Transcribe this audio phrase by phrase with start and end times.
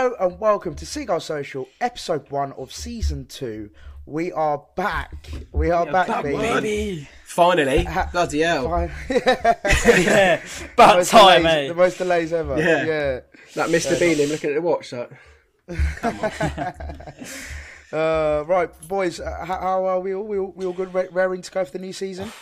[0.00, 3.68] Hello and welcome to Seagulls Social, episode one of season two.
[4.06, 5.30] We are back.
[5.52, 6.38] We are back, back, baby.
[6.38, 7.08] baby.
[7.26, 8.66] Finally, bloody hell!
[8.70, 8.90] Fine.
[9.10, 11.68] yeah, The about most time, delays- mate.
[11.68, 12.58] The most delays ever.
[12.58, 12.84] Yeah.
[12.86, 13.20] yeah.
[13.56, 14.00] That Mr.
[14.00, 14.90] Bean looking at the watch.
[14.90, 15.10] Like,
[17.92, 19.20] Uh, right, boys.
[19.20, 20.26] Uh, how, how are we all?
[20.26, 20.94] We all, we all good?
[20.94, 22.32] Ra- Raring to go for the new season?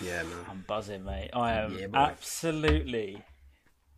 [0.00, 0.32] yeah, man.
[0.48, 1.30] I'm buzzing, mate.
[1.32, 3.24] I am Yeah, absolutely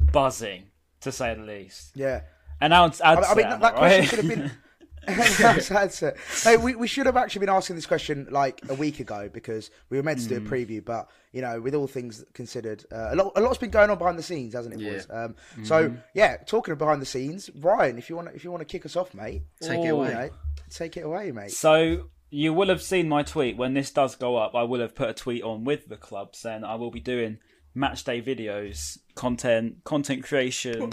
[0.01, 0.62] buzzing,
[1.03, 1.91] to say the least.
[1.95, 2.23] Yeah.
[2.61, 4.08] And now it's I, I mean, that, that question right?
[4.08, 4.50] should have been.
[5.06, 6.16] That's- that's it.
[6.44, 9.70] Hey, we, we should have actually been asking this question like a week ago because
[9.89, 10.47] we were meant to do Hmm.
[10.47, 13.70] a preview, but you know, with all things considered, uh, a lot a lot's been
[13.70, 14.90] going on behind the scenes, hasn't it, Yeah.
[14.92, 15.07] boys?
[15.11, 15.96] Um, So Mm-hmm.
[16.14, 18.84] yeah, talking of behind the scenes, Ryan, if you want if you want to kick
[18.84, 20.13] us off, mate, Take it you away.
[20.13, 20.30] know,
[20.68, 21.51] take it away, mate.
[21.52, 24.55] So you will have seen my tweet when this does go up.
[24.55, 27.39] I will have put a tweet on with the club saying I will be doing
[27.75, 30.92] match day videos, content, content creation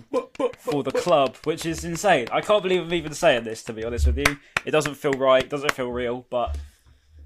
[0.57, 2.27] for the club, which is insane.
[2.31, 3.63] I can't believe I'm even saying this.
[3.63, 5.47] To be honest with you, it doesn't feel right.
[5.49, 6.57] Doesn't feel real, but.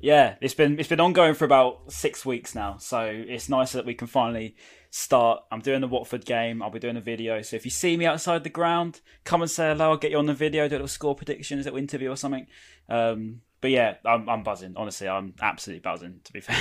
[0.03, 3.85] Yeah, it's been it's been ongoing for about six weeks now, so it's nice that
[3.85, 4.55] we can finally
[4.91, 5.43] start.
[5.51, 6.61] I'm doing the Watford game.
[6.61, 7.41] I'll be doing a video.
[7.41, 9.91] So if you see me outside the ground, come and say hello.
[9.91, 12.45] I'll get you on the video, do a little score predictions, little interview or something.
[12.89, 14.73] Um, but yeah, I'm, I'm buzzing.
[14.75, 16.19] Honestly, I'm absolutely buzzing.
[16.25, 16.57] To be fair,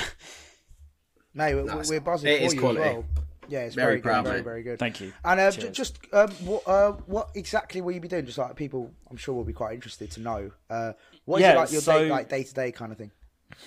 [1.33, 2.81] Mate, we're, we're buzzing It for is you quality.
[2.81, 3.05] as well.
[3.47, 4.79] Yeah, it's Very very, proud, good, very, very good.
[4.79, 5.11] Thank you.
[5.25, 8.25] And uh, j- just um, what, uh, what exactly will you be doing?
[8.25, 10.51] Just like people, I'm sure will be quite interested to know.
[10.69, 10.93] Uh,
[11.25, 13.11] what is Yeah, it like your so- day, like day to day kind of thing?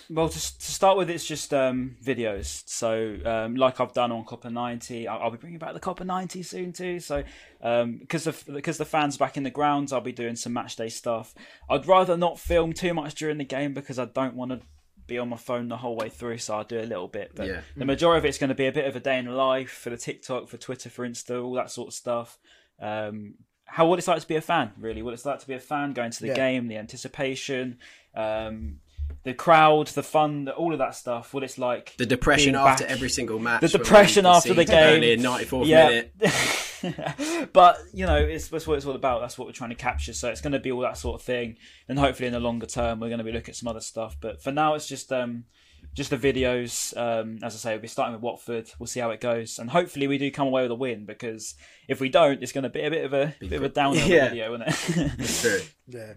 [0.08, 2.62] Well, to, to start with, it's just um, videos.
[2.64, 6.04] So, um, like I've done on Copa 90, I'll, I'll be bringing back the Copa
[6.04, 7.00] 90 soon too.
[7.00, 7.22] So,
[7.60, 10.88] because the because the fans back in the grounds, I'll be doing some match day
[10.88, 11.34] stuff.
[11.68, 14.60] I'd rather not film too much during the game because I don't want to
[15.06, 16.38] be on my phone the whole way through.
[16.38, 17.60] So I'll do a little bit, but Yeah.
[17.76, 19.90] the majority of it's going to be a bit of a day in life for
[19.90, 22.38] the TikTok, for Twitter, for Insta, all that sort of stuff.
[22.80, 23.34] Um,
[23.66, 25.02] how what it's like to be a fan, really.
[25.02, 26.34] What it's like to be a fan, going to the Yeah.
[26.34, 27.78] game, the anticipation.
[28.14, 28.80] Um,
[29.22, 31.32] the crowd, the fun, all of that stuff.
[31.34, 31.94] What it's like.
[31.98, 32.90] The depression after back.
[32.92, 33.60] every single match.
[33.62, 35.02] The depression after the game.
[35.02, 35.88] In 94th Yeah.
[35.88, 36.12] minute.
[37.52, 39.20] but you know, it's that's what it's all about.
[39.20, 40.12] That's what we're trying to capture.
[40.12, 41.56] So it's going to be all that sort of thing,
[41.88, 44.16] and hopefully in the longer term, we're going to be looking at some other stuff.
[44.20, 45.44] But for now, it's just um,
[45.94, 46.96] just the videos.
[46.96, 48.70] Um, as I say, we'll be starting with Watford.
[48.78, 51.04] We'll see how it goes, and hopefully we do come away with a win.
[51.06, 51.54] Because
[51.88, 53.98] if we don't, it's going to be a bit of a bit of a downer
[54.06, 54.28] Yeah.
[54.28, 55.12] video, isn't it?
[55.18, 55.60] It's true.
[55.88, 56.14] Yeah,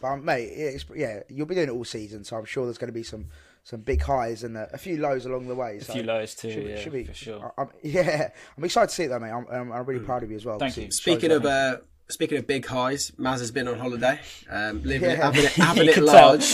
[0.00, 2.78] but um, mate, it's, yeah, you'll be doing it all season, so I'm sure there's
[2.78, 3.26] going to be some
[3.66, 5.78] some big highs and a, a few lows along the way.
[5.78, 6.52] a few lows too.
[6.52, 7.52] Should, be- yeah, should be for sure.
[7.58, 9.30] I, I'm, yeah, I'm excited to see it though, mate.
[9.32, 10.56] I'm, I'm, I'm really proud of you as well.
[10.60, 10.90] Thank 'cause it you.
[10.92, 11.78] Speaking of uh,
[12.08, 15.24] speaking of big highs, Maz has been on holiday, um, living it, Yeah.
[15.24, 16.44] having it, having it large.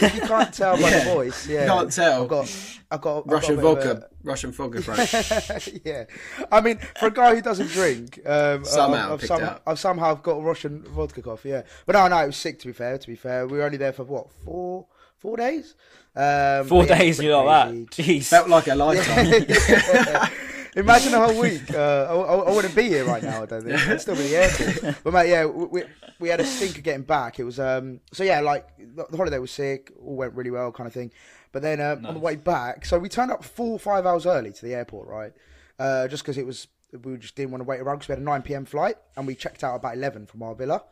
[0.00, 1.04] you can't tell by Yeah.
[1.04, 1.48] the voice.
[1.48, 2.22] Yeah, Can't tell.
[2.22, 2.44] I've got,
[2.92, 4.94] I've got I've got a Russian bit of a- vodka, Russian vodka, bro.
[5.84, 6.04] yeah,
[6.52, 10.14] I mean, for a guy who doesn't drink, um, Somehow I've, I've, some- I've somehow
[10.14, 11.44] got a Russian vodka cough.
[11.44, 12.60] Yeah, but no, no, it was sick.
[12.60, 14.86] To be fair, to be fair, we were only there for what four,
[15.18, 15.74] four days.
[16.14, 17.74] Um, Four yeah, days, you like that?
[17.90, 18.24] Jeez.
[18.24, 20.30] Felt like a lifetime.
[20.76, 21.72] Imagine a whole week.
[21.72, 23.42] Uh, I, I, I wouldn't be here right now.
[23.42, 23.88] I don't think.
[23.88, 24.96] I'd still be in the airport.
[25.04, 25.82] But mate, yeah, we,
[26.20, 27.38] we, had a stinker getting back.
[27.40, 28.00] It was um.
[28.12, 29.92] So yeah, like the, holiday was sick.
[30.00, 31.10] All went really well, kind of thing.
[31.52, 34.52] But then um, on the way back, so we turned up four five hours early
[34.52, 35.32] to the airport, right?
[35.78, 36.68] Uh, just because it was
[37.04, 39.26] we just didn't want to wait around because we had a nine pm flight and
[39.26, 40.84] we checked out about eleven from our villa.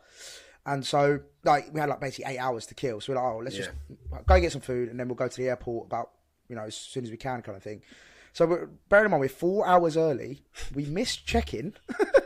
[0.69, 3.01] And so like we had like basically eight hours to kill.
[3.01, 3.71] So we're like, oh, let's just
[4.27, 6.11] go get some food, and then we'll go to the airport about
[6.47, 7.81] you know as soon as we can, kind of thing.
[8.33, 10.43] So we're, bearing in mind we're four hours early.
[10.75, 11.73] We missed check-in.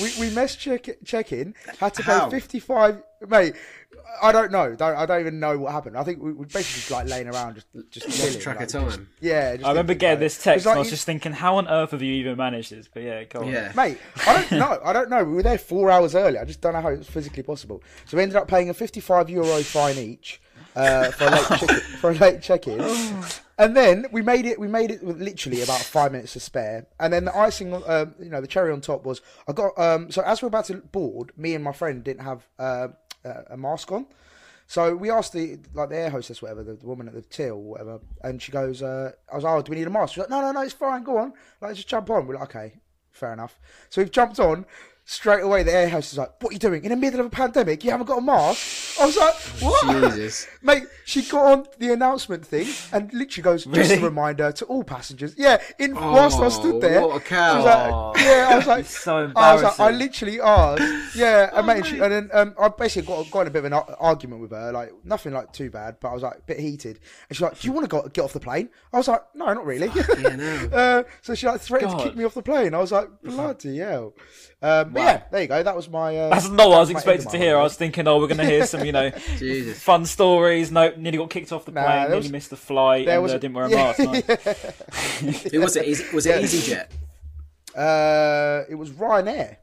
[0.00, 1.54] we we missed check check in.
[1.78, 3.02] Had to pay fifty five.
[3.28, 3.54] Mate,
[4.22, 4.74] I don't know.
[4.74, 5.96] Don't, I don't even know what happened.
[5.96, 8.38] I think we were basically just like laying around, just just chilling.
[8.40, 8.84] track like, of time.
[8.88, 10.92] just- yeah, just I remember thinking getting about this text, like and I was you-
[10.92, 12.88] just thinking, how on earth have you even managed this?
[12.92, 13.48] But yeah, go on.
[13.48, 13.72] Yeah.
[13.74, 14.80] Mate, I don't know.
[14.84, 15.24] I don't know.
[15.24, 16.38] We were there four hours early.
[16.38, 17.82] I just don't know how it was physically possible.
[18.04, 20.40] So we ended up paying a 55 euro fine each
[20.74, 21.70] uh, for a late check
[22.00, 22.78] for a late check-in,
[23.58, 24.58] and then we made it.
[24.58, 26.86] We made it with literally about five minutes to spare.
[27.00, 29.78] And then the icing, um, you know, the cherry on top was I got.
[29.78, 32.88] Um, so as we we're about to board, me and my friend didn't have uh,
[33.24, 34.06] a mask on.
[34.66, 37.60] So we asked the like the air hostess, whatever, the, the woman at the till,
[37.60, 40.22] whatever, and she goes, uh, "I was like, oh, do we need a mask?" She's
[40.22, 41.04] like, "No, no, no, it's fine.
[41.04, 42.74] Go on, like just jump on." We're like, "Okay,
[43.12, 43.60] fair enough."
[43.90, 44.66] So we've jumped on.
[45.08, 47.26] Straight away, the air hostess is like, "What are you doing in the middle of
[47.26, 47.84] a pandemic?
[47.84, 50.48] You haven't got a mask?" I was like, "What?" Jesus.
[50.62, 54.02] Mate, she got on the announcement thing and literally goes, "Just Really?
[54.02, 57.52] a reminder to all passengers." Yeah, in whilst I stood there, what a cow.
[57.52, 61.14] she was like, "Yeah," I was like, It's so I was like, I literally asked,
[61.16, 63.64] yeah, and mate, she, and then um, I basically got, got in a bit of
[63.66, 66.42] an ar- argument with her, like nothing like too bad, but I was like a
[66.42, 66.98] bit heated,
[67.28, 69.22] and she's like, "Do you want to go, get off the plane?" I was like,
[69.36, 69.88] "No, not really."
[70.72, 72.04] uh, so she like threatened to God.
[72.04, 72.74] kick me off the plane.
[72.74, 74.12] I was like, "Bloody hell!"
[74.62, 75.62] Um, but yeah, there you go.
[75.62, 76.16] That was my.
[76.16, 77.56] Uh, That's not what I was that expecting to of my hear.
[77.58, 79.78] I was thinking, oh, we're going to hear some, you know, Jesus.
[79.82, 80.70] fun stories.
[80.70, 83.22] No, nearly got kicked off the Nah, plane, there nearly was- missed the flight, and
[83.22, 83.76] was- uh, didn't wear a yeah.
[83.76, 83.98] mask.
[84.00, 84.12] No.
[85.52, 86.12] Who was it?
[86.14, 86.86] Was it Yeah.
[86.86, 86.86] EasyJet?
[87.76, 89.56] Uh, it was Ryanair.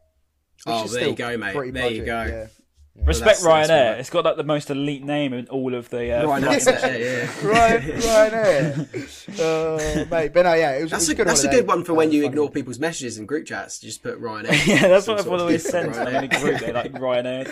[0.66, 1.56] Oh, there you go, mate.
[1.56, 2.24] pretty There you go.
[2.24, 2.48] yeah.
[2.96, 3.90] Respect that's- that's Ryanair.
[3.92, 4.00] right.
[4.00, 6.12] It's got like the most elite name in all of the.
[6.12, 6.66] Uh, Right, flights.
[6.66, 7.48] that's it, yeah, yeah.
[7.50, 9.10] Ryan, Ryanair.
[9.44, 11.48] Uh, mate, but no, yeah, it was, That's, it was a, a good that's a
[11.50, 12.28] good one for when you funny.
[12.30, 13.82] ignore people's messages in group chats.
[13.82, 14.68] You just put Ryanair.
[14.68, 15.98] yeah, that's what I've always sent sends.
[16.14, 17.46] Like, in a group, they like Ryanair.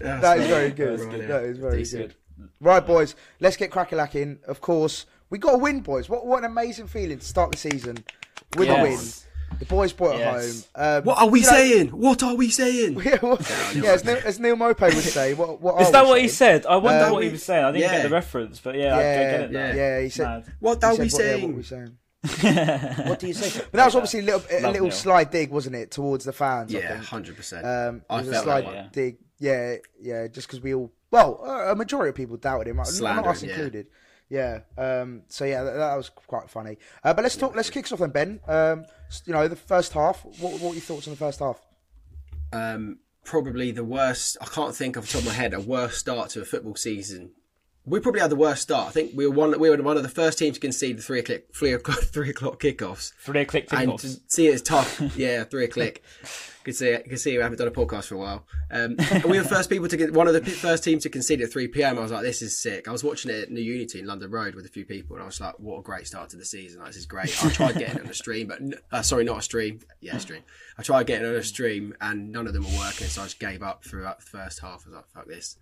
[0.00, 1.00] That is very good.
[1.00, 1.28] Ryanair.
[1.28, 2.02] That is very Decent.
[2.08, 2.14] good.
[2.60, 4.42] Right, boys, let's get crackalacking.
[4.44, 6.08] Of course, we got a win, boys.
[6.08, 8.02] What what an amazing feeling to start the season
[8.56, 8.98] with a win.
[9.50, 9.58] Yes.
[9.60, 10.68] The boys brought it Yes.
[10.74, 10.84] home.
[10.98, 11.88] Um, What are we you know- saying?
[11.88, 13.00] What are we saying?
[13.04, 13.38] Yeah, well,
[13.74, 15.32] yeah as, Neal, as Neal Maupay would say.
[15.34, 16.66] What, what Is are that we what he said?
[16.66, 17.64] I wonder Uh, what he was saying.
[17.64, 17.92] I didn't yeah.
[17.96, 19.58] get the reference, but yeah, I, I get it now.
[19.60, 19.74] Yeah, Yeah.
[19.96, 20.24] yeah, he said.
[20.26, 20.44] Mad.
[20.60, 21.42] What are we saying?
[21.48, 21.96] what we saying?
[23.06, 23.60] what do you say?
[23.70, 24.96] But that was obviously a little, a Love little Neal.
[24.96, 26.72] slide dig, wasn't it, towards the fans?
[26.72, 27.64] Yeah, hundred percent.
[27.64, 28.74] Um, it I was a felt slide one.
[28.74, 28.86] Yeah.
[28.92, 29.16] dig.
[29.38, 30.26] Yeah, yeah.
[30.28, 33.48] Just because we all, well, uh, a majority of people doubted him, not us him,
[33.50, 33.54] yeah.
[33.54, 33.86] included.
[34.28, 34.60] Yeah.
[34.76, 36.78] Um, so yeah, that, that was quite funny.
[37.04, 37.54] Uh, but let's talk.
[37.54, 38.40] Let's kick us off then, Ben.
[38.48, 38.90] Um, s-
[39.24, 40.24] you know, the first half.
[40.24, 41.60] What, what were your thoughts on the first half?
[42.52, 44.36] um, probably the worst.
[44.40, 46.76] I can't think off the top of my head a worse start to a football
[46.76, 47.32] season.
[47.84, 48.88] We probably had the worst start.
[48.88, 49.58] I think we were one.
[49.60, 52.30] We were one of the first teams to concede the three o'clock three o'clock, three
[52.30, 53.12] o'clock kickoffs.
[53.14, 55.00] Three click And to see it's tough.
[55.16, 56.00] Yeah, three o'clock.
[56.66, 56.98] Could see.
[56.98, 58.44] Could see we haven't done a podcast for a while.
[58.72, 61.40] Um, we were the first people to get one of the first teams to concede
[61.40, 61.96] at three pm.
[61.96, 62.88] I was like, this is sick.
[62.88, 65.22] I was watching it at New Unity in London Road with a few people, and
[65.22, 66.80] I was like, what a great start to the season.
[66.80, 67.44] Like, this is great.
[67.44, 68.58] I tried getting on a stream, but
[68.90, 69.78] uh, sorry, not a stream.
[70.00, 70.42] Yeah, a stream.
[70.76, 73.38] I tried getting on a stream, and none of them were working, so I just
[73.38, 74.82] gave up throughout the first half.
[74.86, 75.58] I was like, fuck this.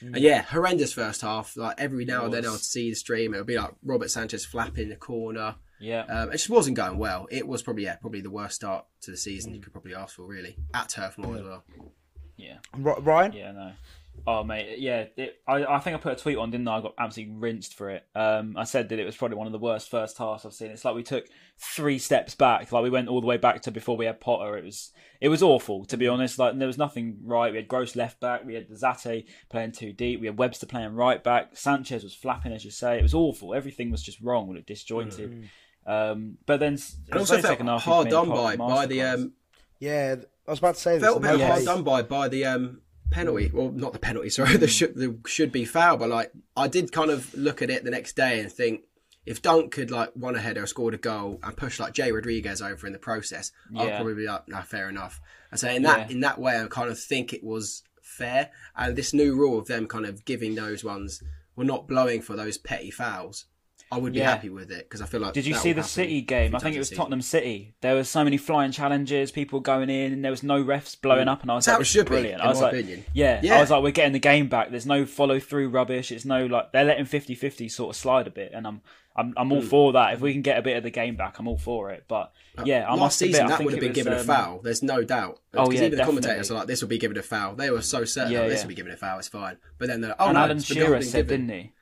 [0.00, 1.56] And yeah, horrendous first half.
[1.56, 4.44] Like every now and then I'd see the stream, it would be like Robert Sanchez
[4.44, 5.56] flapping the corner.
[5.80, 6.02] Yeah.
[6.02, 7.26] Um, it just wasn't going well.
[7.30, 10.16] It was probably yeah, probably the worst start to the season you could probably ask
[10.16, 10.56] for, really.
[10.74, 11.64] At Turf Moor as well.
[12.36, 12.56] yeah.
[12.76, 13.32] Ri- Ryan.
[13.32, 13.72] Yeah, no.
[14.26, 15.04] Oh mate, yeah.
[15.16, 16.78] It, I I think I put a tweet on, didn't I?
[16.78, 18.06] I got absolutely rinsed for it.
[18.14, 20.70] Um, I said that it was probably one of the worst first halves I've seen.
[20.70, 21.26] It's like we took
[21.58, 22.72] three steps back.
[22.72, 24.56] Like we went all the way back to before we had Potter.
[24.56, 26.38] It was it was awful to be honest.
[26.38, 27.52] Like there was nothing right.
[27.52, 28.44] We had Gross left back.
[28.44, 30.20] We had Zate playing too deep.
[30.20, 31.56] We had Webster playing right back.
[31.56, 32.98] Sanchez was flapping, as you say.
[32.98, 33.54] It was awful.
[33.54, 34.48] Everything was just wrong.
[34.48, 35.50] It was disjointed.
[35.86, 39.32] Um, but then s- it also felt second half hard done by by the um,
[39.78, 40.16] Yeah,
[40.46, 41.02] I was about to say this.
[41.04, 43.50] felt a bit no hard done by by the um penalty.
[43.54, 44.28] Well, not the penalty.
[44.30, 45.96] Sorry, the should the should be foul.
[45.96, 48.82] But like I did kind of look at it the next day and think.
[49.24, 52.62] If Dunk could like won ahead or scored a goal, and push like Jay Rodriguez
[52.62, 56.08] over in the process, I'd probably be like, "No, fair enough." And so in that
[56.08, 56.14] Yeah.
[56.14, 58.50] in that way, I kind of think it was fair.
[58.76, 61.24] And this new rule of them kind of giving those ones,
[61.56, 63.46] well, not blowing for those petty fouls,
[63.90, 64.30] I would be Yeah.
[64.30, 65.32] happy with it because I feel like.
[65.32, 66.54] Did you see the City game?
[66.54, 66.90] I think it was.
[66.90, 67.74] Tottenham City.
[67.82, 71.26] There was so many flying challenges, people going in, and there was no refs blowing
[71.26, 71.32] mm.
[71.32, 72.72] up, and I was That's how like, "This is should be, brilliant." I was like,
[72.72, 73.04] opinion.
[73.12, 73.58] Yeah, Yeah.
[73.58, 76.10] I was like, "We're getting the game back." There's no follow through rubbish.
[76.10, 78.80] It's no like they're letting 50-50 sort of slide a bit, and I'm
[79.16, 79.68] I'm I'm all mm.
[79.68, 80.14] for that.
[80.14, 82.04] If we can get a bit of the game back, I'm all for it.
[82.06, 84.20] But uh, yeah, I Last must season, admit, that would have been was, given a
[84.20, 84.60] um, foul.
[84.62, 85.38] There's no doubt.
[85.54, 87.70] Oh, Because yeah, even the commentators are like, "This will be given a foul." They
[87.70, 88.64] were so certain, Yeah, "Oh, this yeah.
[88.64, 89.18] will be given a foul.
[89.18, 91.72] It's fine." But then they're like, "Oh and no, Alan Shearer given." said, didn't he?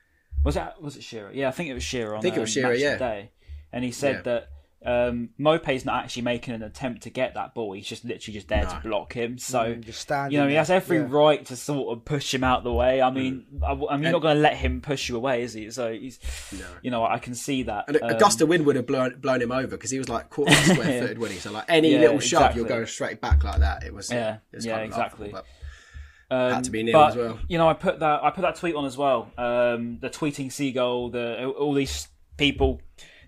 [0.45, 1.31] Was that was it Shearer?
[1.33, 2.15] Yeah, I think it was Shearer.
[2.15, 2.93] On, think it was um, Shearer, Match of yeah.
[2.93, 3.31] the Day,
[3.73, 4.21] and he said Yeah.
[4.21, 4.49] that
[4.87, 7.73] Um, Maupay's not actually making an attempt to get that ball.
[7.73, 9.39] He's just literally just there to block him.
[9.39, 11.07] So Mm, just you know he has every yeah.
[11.09, 13.01] right to sort of push him out the way.
[13.01, 13.63] I mean, Mm.
[13.63, 15.71] I, I mean, you're not going to let him push you away, is he?
[15.71, 16.19] So he's,
[16.83, 17.85] you know, I can see that.
[17.87, 19.97] And a, a Um, gust of wind would have blown, blown him over because he
[19.97, 21.39] was like quarter square footed, wasn't he?
[21.39, 22.59] So like any Yeah, little shove, exactly.
[22.61, 23.83] you're going straight back like that.
[23.83, 25.31] It was Yeah, it was yeah, kind of laughable, exactly.
[25.31, 25.45] but
[26.31, 27.39] Um, had to be nil but, as well.
[27.47, 29.31] You know, I put that I put that tweet on as well.
[29.37, 32.81] Um, the tweeting seagull, the all these people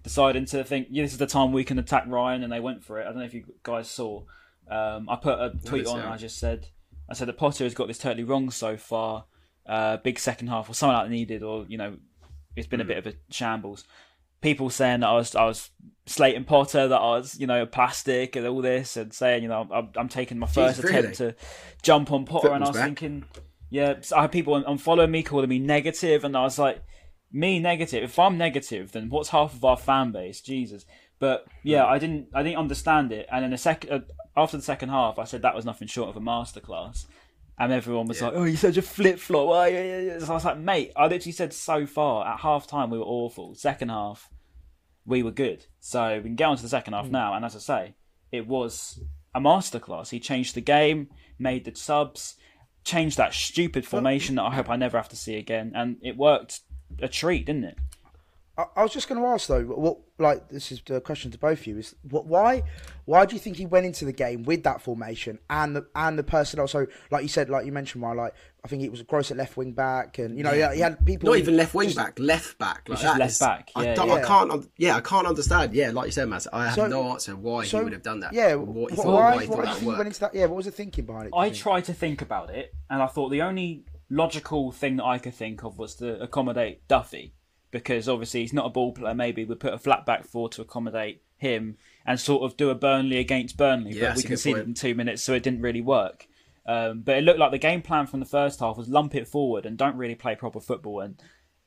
[0.04, 2.84] deciding to think yeah, this is the time we can attack Ryan, and they went
[2.84, 3.04] for it.
[3.04, 4.24] I don't know if you guys saw.
[4.70, 6.10] Um, I put a tweet on, and.
[6.10, 6.68] I just said,
[7.10, 9.26] I said that Potter has got this totally wrong so far.
[9.66, 11.98] Uh, big second half, or something like that needed, or you know,
[12.56, 13.84] it's been a bit of a shambles.
[14.42, 15.72] People saying that I was I was
[16.06, 19.68] slating Potter, that I was you know plastic and all this, and saying you know
[19.72, 20.98] I'm, I'm taking my first really?
[20.98, 21.36] attempt to
[21.82, 22.86] jump on Potter, and I was back.
[22.86, 23.26] thinking,
[23.70, 26.58] yeah, so I had people on, on following me calling me negative, and I was
[26.58, 26.84] like,
[27.32, 28.04] me negative.
[28.04, 30.42] If I'm negative, then what's half of our fan base?
[30.42, 30.86] Jesus.
[31.20, 34.00] But yeah, I didn't I didn't understand it, and in the second uh,
[34.36, 37.06] after the second half, I said that was nothing short of a masterclass.
[37.60, 40.20] And everyone was like, "Oh, you're such a flip flop." Oh, yeah, yeah, yeah.
[40.20, 43.04] So I was like, "Mate, I literally said so far at half time we were
[43.04, 43.56] awful.
[43.56, 44.30] Second half,
[45.06, 45.66] we were good.
[45.80, 47.14] So we can get on to the second half hmm.
[47.14, 47.34] now.
[47.34, 47.96] And as I say,
[48.32, 49.00] it was
[49.34, 50.10] a masterclass.
[50.10, 51.10] He changed the game,
[51.40, 52.36] made the subs,
[52.84, 56.18] changed that stupid formation that I hope I never have to see again, and it
[56.18, 56.62] worked
[57.00, 57.78] a treat, didn't it?
[58.58, 61.38] I, I was just going to ask though, what like this is the question to
[61.38, 62.64] both of you is what why
[63.06, 66.18] why do you think he went into the game with that formation and the and
[66.18, 66.68] the personnel?
[66.68, 68.34] So like you said, like you mentioned, why like
[68.66, 70.74] I think it was gross at left wing back, and you know yeah.
[70.74, 72.90] he had people not even left wing just- back, left back.
[72.90, 74.14] Like that left is- back, I, yeah, don't- yeah.
[74.16, 74.70] I can't.
[74.78, 75.74] Yeah, I can't understand.
[75.74, 76.48] Yeah, like you said, Matt.
[76.52, 78.34] I have So- no answer why so, he would have done that.
[78.34, 80.08] Yeah, what he wh- thought, why, why he thought why that think would he went
[80.08, 80.36] into that?
[80.36, 81.34] Yeah, what was the thinking behind it?
[81.36, 85.20] I tried to think about it, and I thought the only logical thing that I
[85.20, 87.34] could think of was to accommodate Duffy,
[87.72, 89.14] because obviously he's not a ball player.
[89.14, 92.76] Maybe we put a flat back four to accommodate him and sort of do a
[92.76, 96.28] Burnley against Burnley, Yeah, but we conceded in two minutes, so it didn't really work.
[96.66, 99.28] Um, but it looked like the game plan from the first half was lump it
[99.28, 101.22] forward and don't really play proper football, and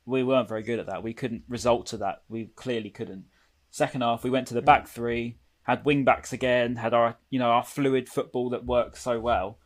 [0.04, 1.02] we weren't very good at that.
[1.02, 2.22] We couldn't result to that.
[2.28, 3.24] We clearly couldn't.
[3.70, 7.38] Second half, we went to the back three, had wing backs again, had our you
[7.38, 9.58] know our fluid football that worked so well.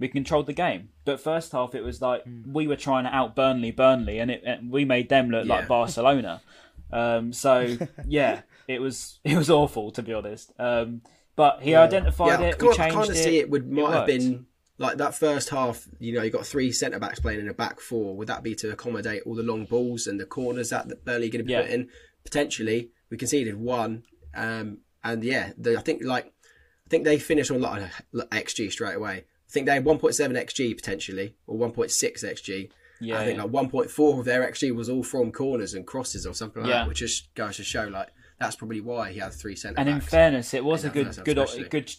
[0.00, 3.36] We controlled the game, but first half it was like we were trying to out
[3.36, 5.54] Burnley, Burnley, and it and we made them look Yeah.
[5.56, 6.40] like Barcelona.
[6.92, 7.76] Um, so
[8.08, 10.52] yeah, it was it was awful to be honest.
[10.58, 11.02] Um,
[11.36, 12.54] but he identified Yeah, it.
[12.60, 15.14] I we kind, changed I kind of see it would might have been like that
[15.14, 15.86] first half.
[16.00, 18.16] You know, you got three centre backs playing in a back four.
[18.16, 21.28] Would that be to accommodate all the long balls and the corners that that Burnley
[21.28, 21.62] are going to be Yeah.
[21.62, 21.88] putting?
[22.24, 24.02] Potentially, we conceded one,
[24.34, 28.72] um, and yeah, the, I think like I think they finished on like a- xG
[28.72, 29.26] straight away.
[29.50, 32.70] I think they had 1.7 xG potentially, or 1.6 xG.
[33.00, 33.44] Yeah, I think yeah.
[33.44, 36.78] like 1.4 of their xG was all from corners and crosses or something like Yeah.
[36.80, 39.88] that, which just goes to show like that's probably why he had three centre And
[39.88, 41.68] in fairness, it was a good, good, especially.
[41.68, 41.92] good.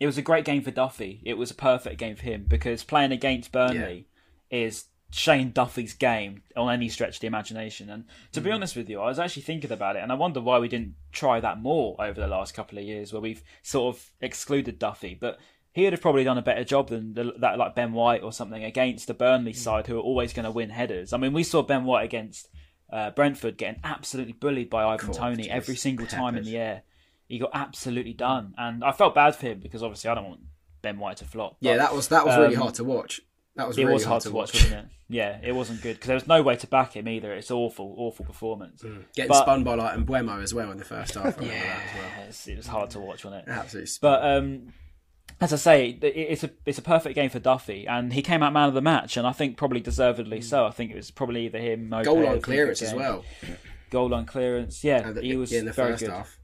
[0.00, 1.20] It was a great game for Duffy.
[1.24, 4.08] It was a perfect game for him because playing against Burnley
[4.50, 7.90] is Shane Duffy's game on any stretch of the imagination.
[7.90, 8.44] And to Mm.
[8.44, 10.68] be honest with you, I was actually thinking about it, and I wonder why we
[10.68, 14.78] didn't try that more over the last couple of years, where we've sort of excluded
[14.78, 15.14] Duffy.
[15.14, 15.38] But
[15.72, 18.32] he would have probably done a better job than the, that, like Ben White or
[18.32, 19.18] something, against the Mm.
[19.18, 21.12] Burnley side, who are always going to win headers.
[21.12, 22.48] I mean, we saw Ben White against
[22.92, 26.82] uh, Brentford getting absolutely bullied by Ivan God, Tony every single time in the air.
[27.26, 30.40] He got absolutely done, and I felt bad for him because obviously I don't want
[30.82, 31.56] Ben White to flop.
[31.60, 33.22] Yeah, that was that was really um, hard to watch.
[33.56, 34.84] That was it really was hard to watch, wasn't it?
[35.08, 37.32] Yeah, it wasn't good because there was no way to back him either.
[37.32, 38.82] It's awful, awful performance.
[39.14, 41.24] Getting But- spun by like Mbeumo as well in the first half.
[41.24, 42.04] I remember that as well.
[42.18, 43.50] Yeah, it's, it was hard to watch, wasn't it?
[43.50, 43.90] Absolutely.
[44.02, 44.72] But um,
[45.40, 48.52] as I say, it's a it's a perfect game for Duffy, and he came out
[48.52, 50.64] man of the match, and I think probably deservedly so.
[50.66, 52.94] I think it was probably either him, Maupay, goal had a line good clearance as
[52.94, 53.24] well.
[53.90, 56.10] Goal on clearance, yeah, the- he was yeah, in the very first good.
[56.10, 56.38] half.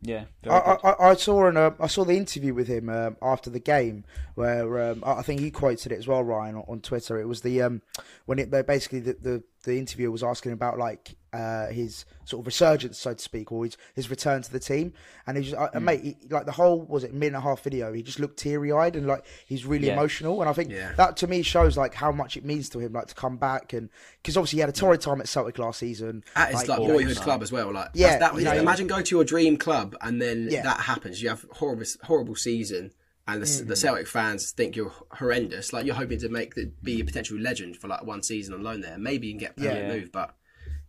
[0.00, 0.50] Yeah, I.
[0.50, 3.58] I, I- I saw an, uh, I saw the interview with him um, after the
[3.60, 4.04] game
[4.34, 7.20] where um, I I think he quoted it as well, Ryan, on, on Twitter.
[7.20, 7.82] It was the um,
[8.26, 12.46] when it basically the, the the interviewer was asking about like uh, his sort of
[12.46, 14.92] resurgence, so to speak, or his, his return to the team,
[15.26, 15.76] and he just Hmm.
[15.76, 18.18] uh, mate, he, like the whole was it minute and a half video, he just
[18.18, 19.92] looked teary eyed and like he's really Yeah.
[19.94, 20.92] emotional, and I think Yeah.
[20.96, 23.72] that to me shows like how much it means to him, like to come back
[23.72, 23.90] and
[24.22, 26.24] because obviously he had a torrid time at Celtic last season.
[26.34, 27.72] At his like, you know, boyhood club as well.
[27.72, 30.62] Like Yeah, that, you know, imagine going to your dream club and then Yeah.
[30.62, 31.22] that happens.
[31.22, 32.92] You have horrible horrible season.
[33.26, 33.68] And the, Mm-hmm.
[33.68, 35.74] the Celtic fans think you're horrendous.
[35.74, 38.62] Like you're hoping to make the, be a potential legend for like one season on
[38.62, 38.96] loan there.
[38.96, 39.94] Maybe you can get a permanent Yeah.
[39.96, 40.34] move, but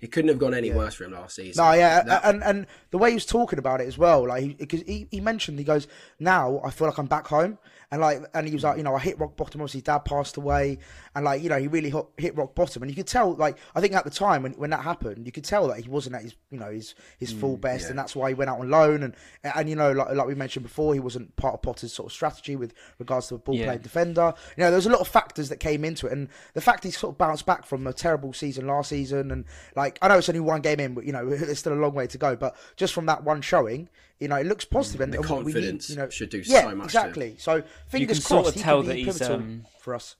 [0.01, 1.63] it couldn't have gone any worse for him last season.
[1.63, 4.58] No, yeah, That- and and the way he was talking about it as well, like
[4.58, 5.88] because he, he mentioned, he goes,
[6.20, 7.58] now I feel like I'm back home,
[7.91, 9.62] and like, and he was like, you know, I hit rock bottom.
[9.62, 10.77] Obviously, his dad passed away,
[11.15, 13.58] and like, you know, he really hit, hit rock bottom, and you could tell, like,
[13.74, 16.15] I think at the time when, when that happened, you could tell that he wasn't
[16.15, 18.60] at his, you know, his his full mm, best, and that's why he went out
[18.60, 21.62] on loan, and and you know, like like we mentioned before, he wasn't part of
[21.63, 23.65] Potter's sort of strategy with regards to a ball Yeah.
[23.65, 24.34] playing defender.
[24.55, 26.84] You know, there was a lot of factors that came into it, and the fact
[26.84, 30.17] he sort of bounced back from a terrible season last season, and like I know
[30.19, 32.36] it's only one game in, but you know, there's still a long way to go,
[32.36, 35.35] but just from that one showing, you know, it looks positive, and The and we
[35.45, 37.35] need, confidence you know, should do yeah, so much to- exactly.
[37.38, 39.95] So fingers can sort crossed, of he tell could that be he's, pivotal um, for
[39.95, 40.15] us.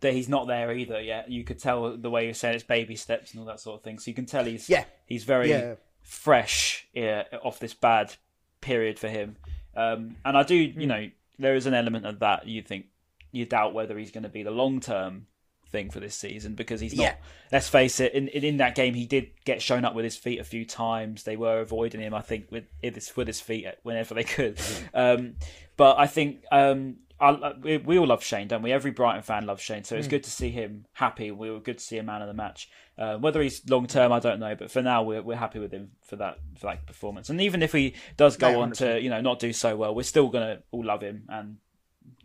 [0.00, 1.30] that he's not there either yet.
[1.30, 3.82] You could tell the way you're saying it's baby steps and all that sort of
[3.82, 3.98] thing.
[3.98, 4.84] So you can tell he's Yeah.
[5.06, 5.74] he's very Yeah.
[6.02, 8.14] fresh yeah, off this bad
[8.60, 9.36] period for him.
[9.74, 10.80] Um, and I do, Hmm.
[10.80, 12.46] you know, there is an element of that.
[12.46, 12.86] You think
[13.32, 15.26] you doubt whether he's going to be the long term
[15.74, 17.02] thing for this season because he's not.
[17.02, 17.14] Yeah.
[17.50, 18.14] Let's face it.
[18.14, 20.64] In, in in that game, he did get shown up with his feet a few
[20.64, 21.24] times.
[21.24, 24.58] They were avoiding him, I think, with with his, with his feet whenever they could.
[24.94, 25.34] Um,
[25.76, 28.70] but I think um, I, we, we all love Shane, don't we?
[28.70, 31.32] Every Brighton fan loves Shane, so it's good to see him happy.
[31.32, 32.70] We were good to see a man of the match.
[32.96, 35.72] Uh, whether he's long term, I don't know, but for now, we're we're happy with
[35.72, 37.28] him for that for that performance.
[37.30, 39.94] And even if he does go Yeah, on to you know not do so well,
[39.94, 41.56] we're still gonna all love him, and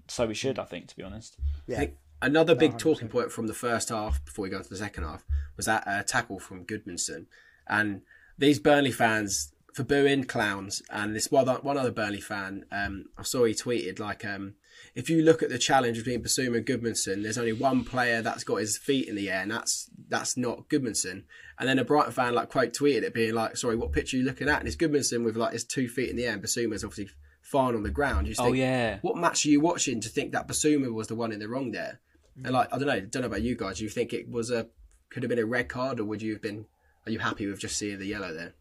[0.07, 1.37] so we should, I think, to be honest.
[1.67, 1.87] Yeah.
[2.21, 5.23] Another big talking point from the first half before we go to the second half
[5.55, 7.25] was that uh, tackle from Gudmundsson.
[7.67, 8.01] And
[8.37, 13.23] these Burnley fans, for booing clowns, and this one, one other Burnley fan, um, I
[13.23, 14.55] saw he tweeted like, um,
[14.95, 18.43] if you look at the challenge between Bissouma and Gudmundsson, there's only one player that's
[18.43, 21.23] got his feet in the air, and that's that's not Gudmundsson.
[21.59, 24.19] And then a Brighton fan like quote tweeted it, being like, "Sorry, what picture are
[24.21, 26.41] you looking at?" And it's Gudmundsson with like his two feet in the air, and
[26.43, 28.27] Bissouma's obviously fine on the ground.
[28.27, 28.99] You Oh, think, yeah.
[29.01, 31.71] what match are you watching to think that Bissouma was the one in the wrong
[31.71, 31.99] there?
[32.43, 33.77] And like, I don't know, don't know about you guys.
[33.79, 34.67] Do you think it was a
[35.09, 36.65] could have been a red card, or would you have been?
[37.05, 38.53] Are you happy with just seeing the yellow there?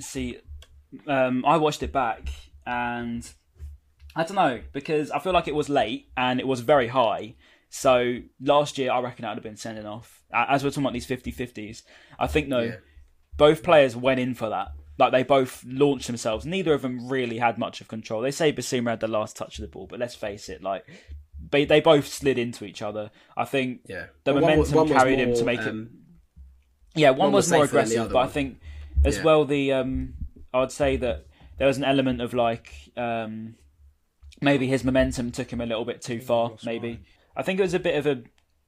[0.00, 0.38] see,
[1.06, 2.28] um, I watched it back
[2.66, 3.28] and
[4.16, 7.34] I don't know because I feel like it was late and it was very high.
[7.68, 10.22] So last year, I reckon I'd have been sending off.
[10.32, 11.82] As we're talking about these 50-50s,
[12.18, 12.76] I think no, Yeah.
[13.36, 14.72] both players went in for that.
[14.98, 16.44] Like they both launched themselves.
[16.44, 18.20] Neither of them really had much of control.
[18.22, 20.84] They say Bissouma had the last touch of the ball, but let's face it, like
[21.52, 23.10] they they both slid into each other.
[23.36, 24.06] I think Yeah.
[24.24, 25.90] the Well, momentum one was carried him to more, make it um,
[26.94, 28.60] yeah, one, one was, was more safer than the aggressive, other but I think
[29.04, 29.22] as Yeah.
[29.24, 30.14] well the um,
[30.52, 31.26] I would say that
[31.58, 33.54] there was an element of like um,
[34.40, 36.52] maybe his momentum took him a little bit too far.
[36.64, 37.00] Maybe
[37.36, 38.22] I think it was a bit of a,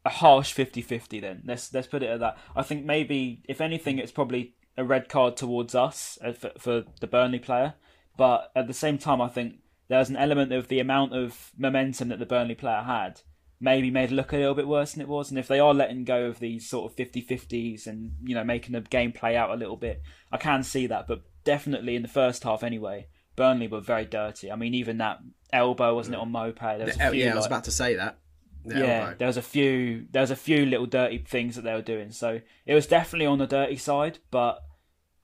[0.05, 2.39] a harsh 50-50 Then let's let's put it at that.
[2.57, 6.85] I think maybe if anything, it's probably a red card towards us uh, for, for
[7.01, 7.75] the Burnley player.
[8.17, 9.57] But at the same time, I think
[9.89, 13.21] there's an element of the amount of momentum that the Burnley player had
[13.61, 15.31] maybe made it look a little bit worse than it was.
[15.31, 18.73] And if they are letting go of these sort of 50-50s and, you know, making
[18.73, 21.07] the game play out a little bit, I can see that.
[21.07, 24.51] But definitely in the first half anyway, Burnley were very dirty.
[24.51, 25.21] I mean, even that
[25.53, 26.79] elbow, wasn't it, on Maupay?
[26.79, 28.19] There was a yeah, few, I was about to say that.
[28.67, 29.17] The yeah, elbow.
[29.19, 32.13] there was a few there was a few little dirty things that they were doing.
[32.13, 34.63] So it was definitely on the dirty side, but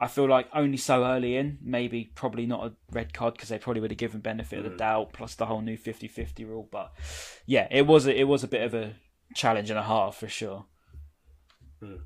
[0.03, 3.59] I feel like only so early in, maybe probably not a red card because they
[3.59, 4.65] probably would have given benefit Mm.
[4.65, 6.69] of the doubt plus the whole new 50-50 rule.
[6.71, 6.93] But
[7.47, 8.95] yeah, it was a, it was a bit of a
[9.35, 10.65] challenge and a half for sure.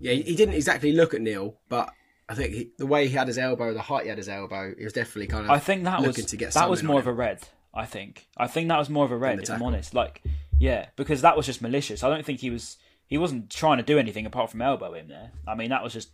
[0.01, 1.91] Yeah, he didn't exactly look at Neal, but
[2.29, 4.73] I think he, the way he had his elbow, the height he had his elbow,
[4.79, 5.51] he was definitely kind of.
[5.51, 7.41] I think that was to get that was more of a red.
[7.75, 9.41] I think I think that was more of a red.
[9.41, 10.23] If I'm honest, like
[10.59, 12.05] yeah, because that was just malicious.
[12.05, 12.77] I don't think he was
[13.07, 15.33] he wasn't trying to do anything apart from elbow him there.
[15.47, 16.11] I mean, that was just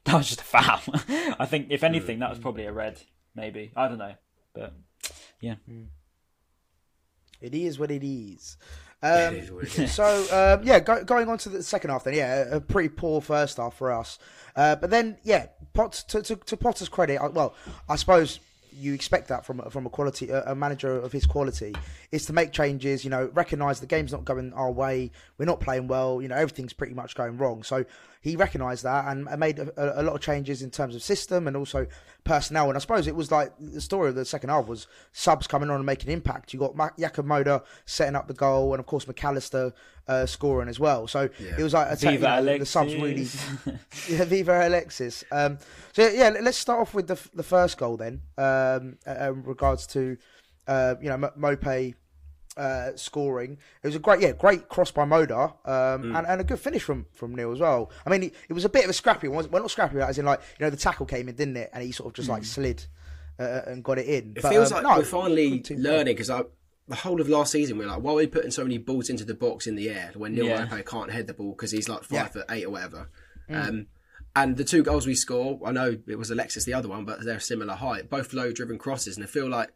[0.04, 0.80] that was just a foul.
[1.38, 3.00] I think if anything, that was probably a red.
[3.34, 4.14] Maybe I don't know,
[4.54, 4.74] but
[5.40, 5.54] yeah.
[7.40, 8.56] It is what it is.
[9.02, 9.94] Um, is what it is.
[9.94, 10.04] so
[10.58, 12.14] um, yeah, go, going on to the second half then.
[12.14, 14.18] Yeah, a pretty poor first half for us.
[14.56, 17.54] Uh, but then yeah, Pot, to, to, to Potter's credit, I, well,
[17.88, 18.40] I suppose
[18.72, 21.74] you expect that from a- from a quality a, a manager of his quality
[22.12, 23.04] is to make changes.
[23.04, 25.10] You know, recognise the game's not going our way.
[25.38, 26.20] We're not playing well.
[26.20, 27.62] You know, everything's pretty much going wrong.
[27.62, 27.84] So
[28.20, 31.46] he recognised that and and made a, a lot of changes in terms of system
[31.48, 31.86] and also
[32.24, 32.68] personnel.
[32.68, 35.70] And I suppose it was like the story of the second half was subs coming
[35.70, 36.52] on and making impact.
[36.52, 39.72] You got Ma- Jakub Moder setting up the goal, and of course Mac Allister
[40.06, 41.06] uh, scoring as well.
[41.08, 41.28] So
[41.58, 43.26] it was like a ta- you know, the subs really
[44.08, 45.24] yeah, Viva Alexis.
[45.32, 45.58] Um,
[45.92, 48.20] so yeah, let's start off with the the first goal then.
[48.36, 50.16] Um, uh, in regards to
[50.66, 51.94] uh, you know M- Maupay
[52.56, 56.44] uh, scoring, it was a great yeah great cross by Moder um, and, and a
[56.44, 57.90] good finish from from Neal as well.
[58.04, 59.48] I mean, it, it was a bit of a scrappy one.
[59.50, 61.70] Well, not scrappy, as in like you know the tackle came in, didn't it?
[61.72, 62.84] And he sort of just like slid
[63.38, 64.34] uh, and got it in.
[64.36, 67.78] It But, feels um, like no, we're finally learning because the whole of last season
[67.78, 69.88] we are like, why are we putting so many balls into the box in the
[69.88, 70.66] air when Neal Yeah.
[70.66, 72.26] Maupay can't head the ball because he's like five Yeah.
[72.26, 73.08] foot eight or whatever.
[73.48, 73.68] Mm.
[73.68, 73.86] Um,
[74.34, 77.24] and the two goals we score, I know it was Alexis the other one, but
[77.24, 79.70] they're similar height, both low driven crosses, and I feel like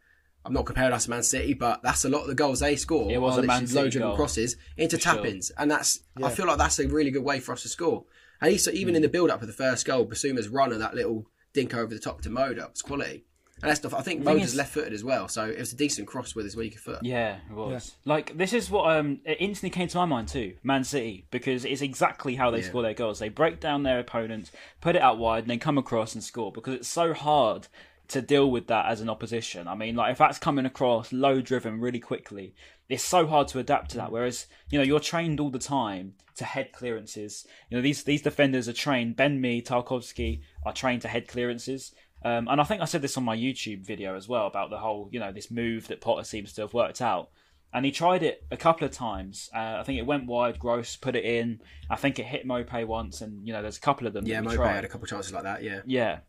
[0.45, 2.75] I'm not comparing us to Man City, but that's a lot of the goals they
[2.75, 3.11] score.
[3.11, 4.15] It was a Man literally City low driven goal.
[4.15, 5.13] crosses into For sure.
[5.15, 8.05] tap-ins, and that's I feel like that's a really good way for us to score.
[8.41, 8.97] And he's, even Hmm.
[8.97, 11.99] in the build-up of the first goal, Bissouma's run and that little dink over the
[11.99, 13.23] top to Moder was quality.
[13.61, 13.93] And that's stuff.
[13.93, 16.43] I think thing Moder's is- left-footed as well, so it was a decent cross with
[16.43, 16.99] his weaker foot.
[17.01, 17.95] Yeah, it was.
[18.03, 21.63] Like this is what um it instantly came to my mind too, Man City, because
[21.63, 22.67] it's exactly how they Yeah.
[22.67, 23.19] score their goals.
[23.19, 26.51] They break down their opponents, put it out wide, and then come across and score
[26.51, 27.69] because it's so hard
[28.09, 29.67] to deal with that as an opposition.
[29.67, 32.55] I mean, like if that's coming across low driven really quickly,
[32.89, 34.11] it's so hard to adapt to that.
[34.11, 37.45] Whereas, you know, you're trained all the time to head clearances.
[37.69, 39.15] You know, these these defenders are trained.
[39.15, 41.93] Ben Mee, Tarkowski are trained to head clearances.
[42.23, 44.79] Um, and I think I said this on my YouTube video as well about the
[44.79, 47.29] whole, you know, this move that Potter seems to have worked out.
[47.71, 49.49] And he tried it a couple of times.
[49.53, 50.57] Uh, I think it went wide.
[50.57, 51.61] Gross put it in.
[51.89, 54.25] I think it hit Maupay once, and you know, there's a couple of them.
[54.25, 54.75] Yeah, Maupay tried.
[54.75, 55.61] had a couple of chances like that.
[55.61, 56.19] Yeah, Yeah.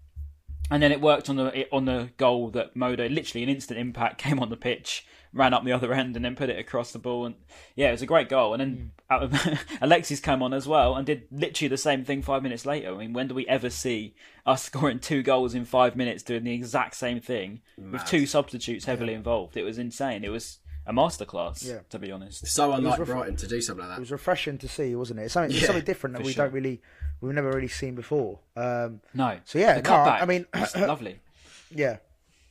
[0.71, 4.19] And then it worked on the on the goal that Moder literally an instant impact
[4.23, 6.99] came on the pitch, ran up the other end, and then put it across the
[6.99, 7.27] ball.
[7.27, 7.37] And
[7.75, 8.53] yeah, it was a great goal.
[8.53, 9.35] And then hmm.
[9.35, 12.93] of, Alexis came on as well and did literally the same thing five minutes later.
[12.95, 16.45] I mean, when do we ever see us scoring two goals in five minutes, doing
[16.45, 19.57] the exact same thing with two substitutes heavily involved?
[19.57, 20.25] It was insane.
[20.25, 21.81] It was a masterclass, Yeah.
[21.90, 22.46] to be honest.
[22.46, 23.96] so unlike ref- Brighton to do something like that.
[23.99, 25.25] It was refreshing to see, wasn't it?
[25.25, 26.44] It's something, it's Yeah, something different that we sure.
[26.44, 26.81] don't really,
[27.20, 28.38] we've never really seen before.
[28.57, 29.38] Um, No.
[29.44, 30.46] So, yeah, the no, cutback I mean-
[30.77, 31.20] lovely.
[31.70, 31.96] yeah,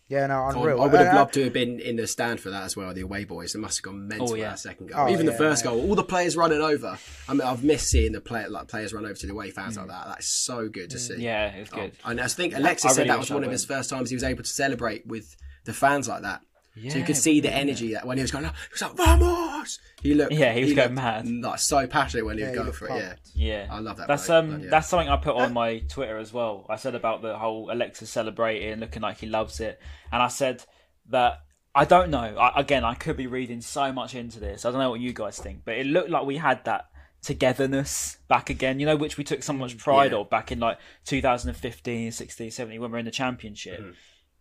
[0.08, 0.82] yeah, no, I unreal.
[0.82, 2.94] I would have uh, loved to have been in the stand for that as well.
[2.94, 4.50] The away boys, they must have gone mental Oh, for yeah.
[4.50, 5.00] that second goal.
[5.08, 5.72] Oh, Even the first yeah.
[5.72, 7.00] goal, all the players running over.
[7.28, 9.76] I mean, I've missed seeing the play, like players run over to the away fans
[9.76, 9.80] Mm.
[9.80, 10.08] like that.
[10.10, 11.16] That's so good to see.
[11.24, 11.94] Yeah, it was good.
[12.04, 13.54] And I think Alexis I said really that was I one of went.
[13.54, 16.42] his first times he was able to celebrate with the fans like that.
[16.90, 18.94] So you could see the energy that when he was going, oh, he was like,
[18.94, 21.28] "Vamos!" He looked, Yeah, he was going looked, mad.
[21.28, 22.96] like so passionate when he Yeah, was going looked for it.
[22.96, 23.16] Yeah.
[23.34, 24.70] Yeah, I love that That's bloke, um, but yeah.
[24.70, 26.66] that's something I put on my Twitter as well.
[26.70, 29.80] I said about the whole Alexa celebrating, looking like he loves it,
[30.12, 30.64] and I said
[31.10, 31.40] that
[31.74, 32.38] I don't know.
[32.38, 34.64] I, again, I could be reading so much into this.
[34.66, 36.86] I don't know what you guys think, but it looked like we had that
[37.22, 38.80] togetherness back again.
[38.80, 40.20] You know, which we took so much pride Yeah.
[40.20, 43.80] of back in like 2015, 16, 17 when we were in the championship.
[43.82, 43.92] Mm-hmm.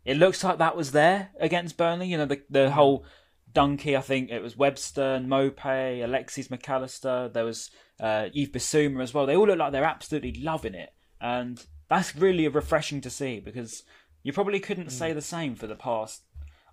[0.05, 2.09] It looks like that was there against Burnley.
[2.09, 3.05] You know, the the whole
[3.53, 7.31] Donkey, I think it was Webster, Maupay, Alexis Mac Allister.
[7.33, 9.27] There was uh, Yves Bissouma as well.
[9.27, 13.85] They all look like they're absolutely loving it, and that's really refreshing to see because
[14.23, 16.23] you probably couldn't say the same for the past,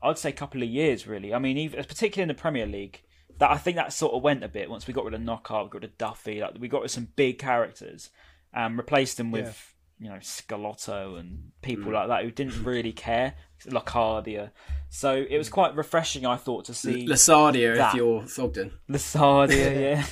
[0.02, 1.08] I'd say, couple of years.
[1.08, 3.02] Really, I mean, even particularly in the Premier League,
[3.38, 5.66] that I think that sort of went a bit once we got rid of Knockaert,
[5.66, 8.10] we got rid of Duffy, like we got rid of some big characters,
[8.54, 9.74] and replaced them with.
[10.02, 13.36] You know, Schelotto and people like that who didn't really care,
[13.68, 14.50] Locadia.
[14.90, 17.90] So it was quite refreshing, I thought, to see Lasadia that.
[17.90, 18.72] if you're Thogden.
[18.90, 20.06] Lasadia, yeah.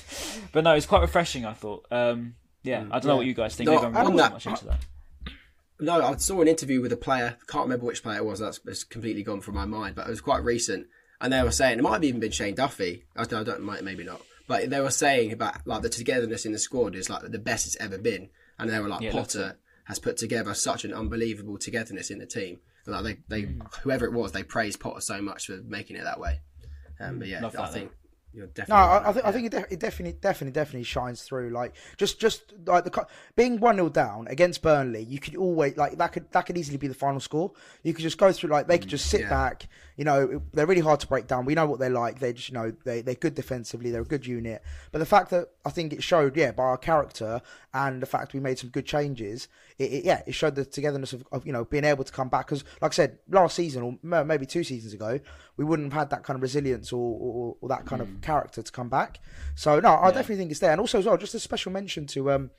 [0.51, 1.43] but no, it's quite refreshing.
[1.43, 1.87] I thought.
[1.89, 3.67] Um, yeah, I don't know what you guys think.
[3.67, 4.85] No, I'm that- much into that.
[5.79, 7.37] No, I saw an interview with a player.
[7.47, 8.39] Can't remember which player it was.
[8.39, 9.95] That's it's completely gone from my mind.
[9.95, 10.85] But it was quite recent,
[11.19, 13.05] and they were saying it might have even been Shane Duffy.
[13.15, 14.21] I don't, I don't might, maybe not.
[14.47, 17.65] But they were saying about like the togetherness in the squad is like the best
[17.65, 19.57] it's ever been, and they were like Yeah, Potter
[19.89, 22.59] has put together such an unbelievable togetherness in the team.
[22.85, 23.75] And, like they, they Mm.
[23.81, 26.39] whoever it was, they praised Potter so much for making it that way.
[26.99, 27.91] Um, but yeah, Love I that, think
[28.31, 28.73] you're No, definitely.
[28.75, 31.49] right, I, I think I think it, def- it definitely, definitely, definitely shines through.
[31.49, 35.97] Like just, just like the being one 0 down against Burnley, you could always like
[35.97, 37.51] that could that could easily be the final score.
[37.81, 39.29] You could just go through like they could just sit yeah.
[39.29, 39.67] back.
[39.97, 41.45] You know, they're really hard to break down.
[41.45, 42.19] We know what they're like.
[42.19, 43.89] They just, you know, they they're good defensively.
[43.91, 44.61] They're a good unit.
[44.91, 47.41] But the fact that I think it showed, yeah, by our character
[47.73, 49.47] and the fact we made some good changes,
[49.79, 52.29] it, it yeah, it showed the togetherness of, of you know being able to come
[52.29, 52.45] back.
[52.47, 55.19] Because like I said, last season or maybe two seasons ago,
[55.57, 58.61] we wouldn't have had that kind of resilience or or, or that kind of character
[58.61, 59.19] to come back.
[59.55, 60.71] So no, I definitely think it's there.
[60.71, 62.51] And also as well, just a special mention to um,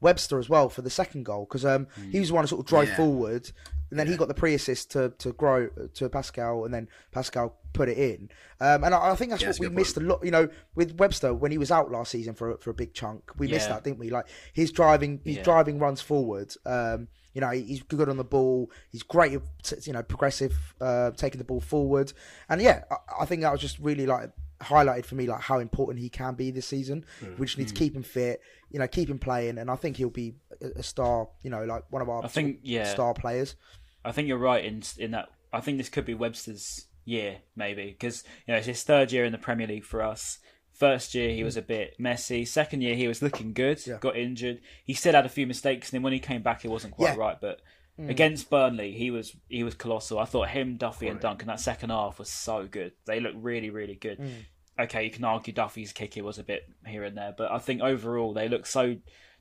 [0.00, 2.60] Webster as well for the second goal because um, he was the one to sort
[2.60, 2.96] of drive Yeah.
[2.96, 3.50] forward,
[3.90, 7.88] and then he got the pre-assist to to grow to Pascal, and then Pascal put
[7.88, 8.30] it in.
[8.60, 10.24] Um, and I, I think that's Yeah, what that's we missed a lot.
[10.24, 12.94] You know, with Webster when he was out last season for a- for a big
[12.94, 14.10] chunk, we missed that, didn't we?
[14.10, 15.42] Like his driving, his Yeah.
[15.42, 16.54] driving runs forward.
[16.64, 18.70] Um, you know, he's good on the ball.
[18.90, 22.12] He's great, you know, progressive, uh, taking the ball forward.
[22.48, 24.30] And yeah, I, I think that was just really like
[24.60, 27.04] highlighted for me like how important he can be this season.
[27.22, 27.38] Mm.
[27.38, 27.78] We just need to mm.
[27.78, 31.28] keep him fit, you know, keep him playing, and I think he'll be a, star.
[31.42, 32.84] You know, like one of our I think, yeah.
[32.84, 33.56] star players.
[34.04, 35.30] I think you're right in in that.
[35.52, 39.24] I think this could be Webster's year, maybe because you know it's his third year
[39.24, 40.38] in the Premier League for us.
[40.72, 41.60] First year he was mm.
[41.60, 42.44] a bit messy.
[42.44, 43.82] Second year he was looking good.
[44.00, 44.60] Got injured.
[44.84, 47.14] He still had a few mistakes, and then when he came back, it wasn't quite
[47.14, 47.20] Yeah.
[47.20, 47.36] right.
[47.40, 47.60] But
[48.00, 48.08] Mm.
[48.08, 50.18] against Burnley, he was he was colossal.
[50.18, 52.92] I thought him, Duffy, and Duncan that second half was so good.
[53.04, 54.18] They looked really really good.
[54.18, 54.30] Mm.
[54.78, 57.82] Okay, you can argue Duffy's kicker was a bit here and there, but I think
[57.82, 58.96] overall they look so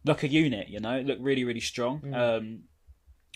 [0.06, 0.68] like a unit.
[0.68, 2.02] You know, look really really strong.
[2.02, 2.16] Mm.
[2.38, 2.60] Um,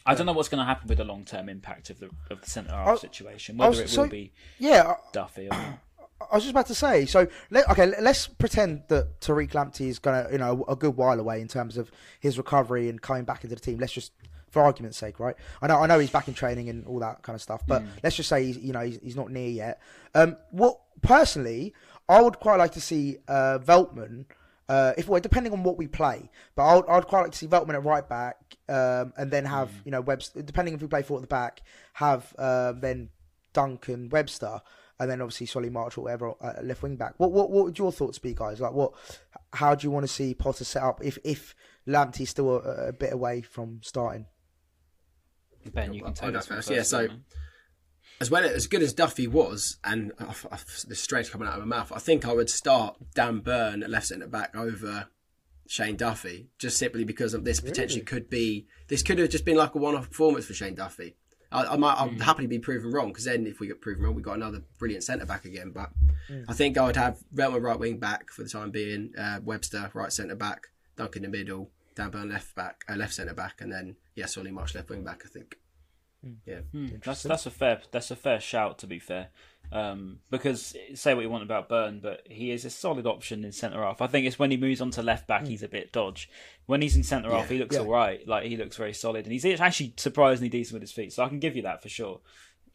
[0.05, 2.41] I don't know what's going to happen with the long term impact of the of
[2.41, 3.55] the centre half situation.
[3.55, 5.79] Whether was- it will so- be Yeah, Duffy or.
[6.31, 7.05] I was just about to say.
[7.05, 11.19] So, let, okay, let's pretend that Tariq Lamptey is gonna, you know, a good while
[11.19, 13.77] away in terms of his recovery and coming back into the team.
[13.77, 14.13] Let's just,
[14.53, 15.35] for argument's sake, right?
[15.63, 17.81] I know, I know he's back in training and all that kind of stuff, but
[18.03, 19.81] let's just say he's, you know, he's, he's not near yet.
[20.13, 21.73] Um, what personally,
[22.07, 24.25] I would quite like to see uh, Veltman.
[24.69, 27.47] Uh, if well, depending on what we play, but I'd, I'd quite like to see
[27.47, 28.37] Veltman at right back,
[28.69, 30.41] um, and then have you know Webster.
[30.41, 31.61] Depending if we play four at the back,
[31.93, 33.09] have uh, then
[33.51, 34.61] Duncan Webster,
[34.99, 37.15] and then obviously Solly March or whatever uh, left wing back.
[37.17, 38.61] What what what would your thoughts be, guys?
[38.61, 38.93] Like, what?
[39.51, 41.55] How do you want to see Potter set up if if
[41.87, 44.27] Lamptey's still a, a bit away from starting?
[45.71, 46.69] Ben, you can I'll take go this one first.
[46.69, 47.23] Yeah, so man.
[48.19, 51.65] as well as good as Duffy was, and uh, uh, the strange coming out of
[51.65, 55.07] my mouth, I think I would start Dan Burn at left centre back over
[55.67, 59.57] Shane Duffy, just simply because of this potentially could be this could have just been
[59.57, 61.15] like a one-off performance for Shane Duffy.
[61.51, 64.15] I, I might, I'll happily be proven wrong because then if we get proven wrong,
[64.15, 65.71] we got another brilliant centre back again.
[65.71, 65.91] But
[66.47, 69.91] I think I would have Veltman right wing back for the time being, uh, Webster
[69.93, 73.61] right centre back, Duncan in the middle, Dan Burn left back, uh, left centre back,
[73.61, 75.21] and then yeah, Solly March left wing back.
[75.25, 75.57] I think.
[76.45, 76.59] Yeah.
[77.03, 79.27] That's that's a fair that's a fair shout to be fair,
[79.73, 83.51] um, because say what you want about Burn, but he is a solid option in
[83.51, 84.01] centre half.
[84.01, 86.29] I think it's when he moves on to left back he's a bit dodge.
[86.65, 87.81] When he's in centre half, he looks Yeah.
[87.81, 88.25] all right.
[88.25, 91.11] Like he looks very solid, and he's actually surprisingly decent with his feet.
[91.11, 92.21] So I can give you that for sure.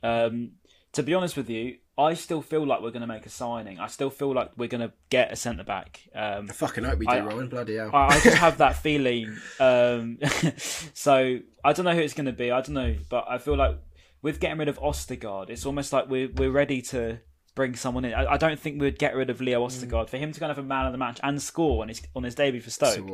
[0.02, 0.52] Um,
[0.92, 3.80] to be honest with you, I still feel like we're going to make a signing.
[3.80, 6.00] I still feel like we're going to get a centre back.
[6.14, 7.48] Um, I fucking hope we do, I- Ryan.
[7.48, 7.90] Bloody hell.
[7.92, 9.36] I, I just have that feeling.
[9.58, 10.18] Um,
[10.56, 12.50] so I don't know who it's going to be.
[12.52, 13.78] I don't know, but I feel like
[14.22, 17.18] with getting rid of Ostigard, it's almost like we're we're ready to
[17.54, 18.14] bring someone in.
[18.14, 20.56] I, I don't think we'd get rid of Leo Ostigard for him to kind of
[20.56, 23.04] have a man of the match and score on his on his debut for Stoke.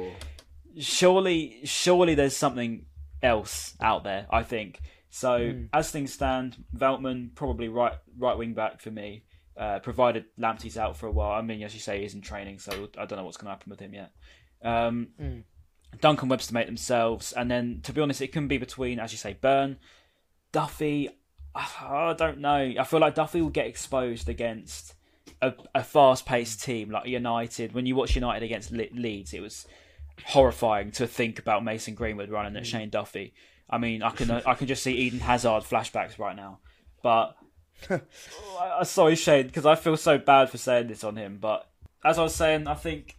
[0.79, 2.85] Surely, surely there's something
[3.23, 4.27] else out there.
[4.31, 4.81] I think
[5.15, 5.51] so.
[5.53, 5.63] Hmm.
[5.73, 9.25] As things stand, Veltman probably right right wing back for me.
[9.57, 11.31] Uh, provided Lamptey's out for a while.
[11.39, 13.53] I mean, as you say, he's in training, so I don't know what's going to
[13.53, 14.11] happen with him yet.
[14.63, 15.39] Um, Hmm.
[16.01, 19.19] Duncan Webster make themselves, and then to be honest, it can be between, as you
[19.19, 19.77] say, Burn,
[20.53, 21.09] Duffy.
[21.55, 22.75] I don't know.
[22.79, 24.95] I feel like Duffy will get exposed against
[25.41, 27.73] a, a fast-paced team like United.
[27.75, 29.67] When you watch United against Le- Leeds, it was
[30.27, 33.35] horrifying to think about Mason Greenwood running at Shane Duffy.
[33.75, 36.61] I mean, I can I can just see Eden Hazard flashbacks right now,
[37.03, 37.37] but
[37.91, 38.01] I-
[38.79, 41.39] I'm sorry, Shane, because I feel so bad for saying this on him.
[41.41, 41.69] But
[42.05, 43.17] as I was saying, I think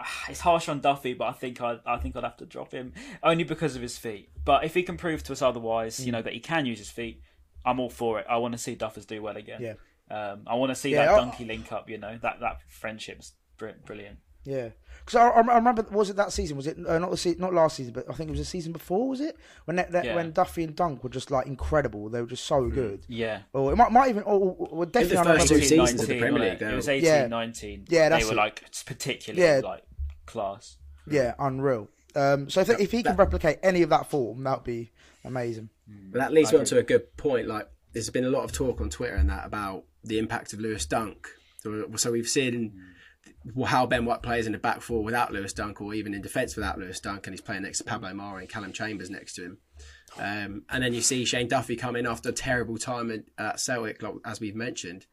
[0.00, 2.72] ah, it's harsh on Duffy, but I think I I think I'd have to drop
[2.72, 4.30] him only because of his feet.
[4.44, 6.90] But if he can prove to us otherwise, you know that he can use his
[6.90, 7.20] feet,
[7.64, 8.26] I'm all for it.
[8.28, 9.60] I want to see Duffers do well again.
[9.60, 9.74] Yeah.
[10.10, 11.88] Um, I want to see Yeah, that donkey link up.
[11.90, 14.18] You know that that friendship's br- brilliant.
[14.44, 14.70] Yeah,
[15.04, 16.56] because I, I remember was it that season?
[16.56, 18.44] Was it uh, not the se- not last season, but I think it was the
[18.44, 19.08] season before.
[19.08, 20.16] Was it when that, that- Yeah.
[20.16, 22.08] when Duffy and Dunk were just like incredible?
[22.08, 23.04] They were just so good.
[23.08, 23.42] Yeah.
[23.52, 25.18] Or it might, might even, or, or, or definitely.
[25.18, 26.92] I first remember two it- seasons of the 19, Premier League, It, it was though.
[26.92, 27.26] 18, Yeah.
[27.28, 27.84] 19.
[27.88, 28.36] Yeah, that's they were it.
[28.36, 29.60] like particularly Yeah.
[29.62, 29.82] like
[30.26, 30.76] class.
[31.08, 31.88] Yeah, unreal.
[32.14, 34.90] Um, so if, if he can replicate any of that form, that would be
[35.24, 35.70] amazing.
[36.10, 37.46] But that leads me on to a good point.
[37.48, 40.60] Like, there's been a lot of talk on Twitter and that about the impact of
[40.60, 41.28] Lewis Dunk.
[41.58, 42.72] So, so we've seen
[43.66, 46.56] how Ben White plays in the back four without Lewis Dunk, or even in defence
[46.56, 49.44] without Lewis Dunk, and he's playing next to Pablo Marí and Calum Chambers next to
[49.44, 49.58] him.
[50.18, 53.60] Um, and then you see Shane Duffy come in after a terrible time at, at
[53.60, 55.06] Celtic, like, as we've mentioned,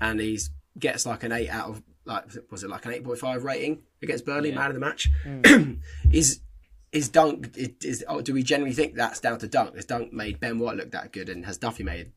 [0.00, 0.38] and he
[0.78, 3.82] gets like an eight out of like was it like an eight point five rating
[4.02, 5.10] against Burnley, man of the match.
[6.12, 6.40] is
[6.92, 9.76] is Dunk is, is oh, do we generally think that's down to Dunk?
[9.76, 12.12] Has Dunk made Ben White look that good, and has Duffy made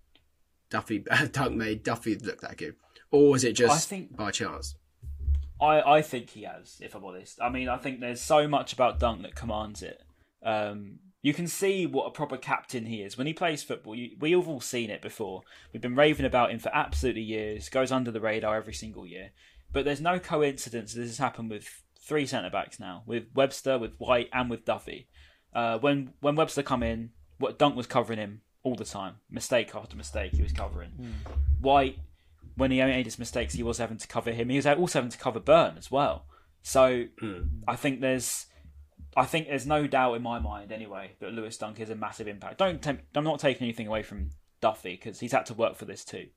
[0.70, 1.00] Duffy
[1.32, 2.76] Dunk made Duffy look that good,
[3.12, 4.76] or is it just think- by chance?
[5.62, 7.40] I, I think he has, if I'm honest.
[7.42, 10.02] I mean, I think there's so much about Dunk that commands it.
[10.44, 13.96] Um, you can see what a proper captain he is when he plays football.
[13.96, 15.44] You, we've all seen it before.
[15.72, 17.70] We've been raving about him for absolutely years.
[17.70, 19.32] Goes under the radar every single year.
[19.72, 23.96] But there's no coincidence this has happened with three centre backs now, with Webster, with
[23.98, 25.08] White, and with Duffy.
[25.54, 29.74] Uh, when when Webster come in, what Dunk was covering him all the time, mistake
[29.76, 30.92] after mistake, he was covering.
[31.60, 32.00] White,
[32.56, 34.50] when he made his mistakes, he was having to cover him.
[34.50, 36.26] He was also having to cover Burn as well.
[36.62, 37.42] So hmm.
[37.68, 38.46] I think there's,
[39.18, 42.28] I think there's no doubt in my mind anyway that Lewis Dunk is a massive
[42.28, 42.58] impact.
[42.58, 44.30] Don't temp- I'm not taking anything away from
[44.62, 46.28] Duffy because he's had to work for this too,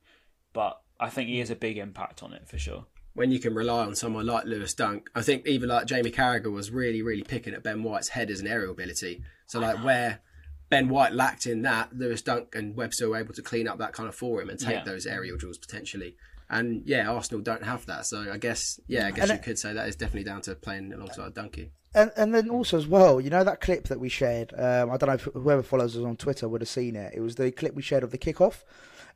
[0.53, 2.87] but I think he is a big impact on it for sure.
[3.17, 5.09] when you can rely on someone like Lewis Dunk.
[5.15, 8.41] I think even like Jamie Carragher was really, really picking at Ben White's head as
[8.41, 9.23] an aerial ability.
[9.47, 10.21] So like where
[10.69, 13.93] Ben White lacked in that, Lewis Dunk and Webster were able to clean up that
[13.93, 14.85] kind of for him and take Yeah.
[14.85, 16.17] those aerial duels potentially.
[16.49, 18.07] And yeah, Arsenal don't have that.
[18.07, 20.41] So I guess yeah, I guess And you it- could say that is definitely down
[20.43, 21.71] to playing alongside Dunky.
[21.95, 24.53] and and then also as well, you know that clip that we shared.
[24.57, 27.15] Um, I don't know if whoever follows us on Twitter would have seen it.
[27.17, 28.63] It was the clip we shared of the kickoff,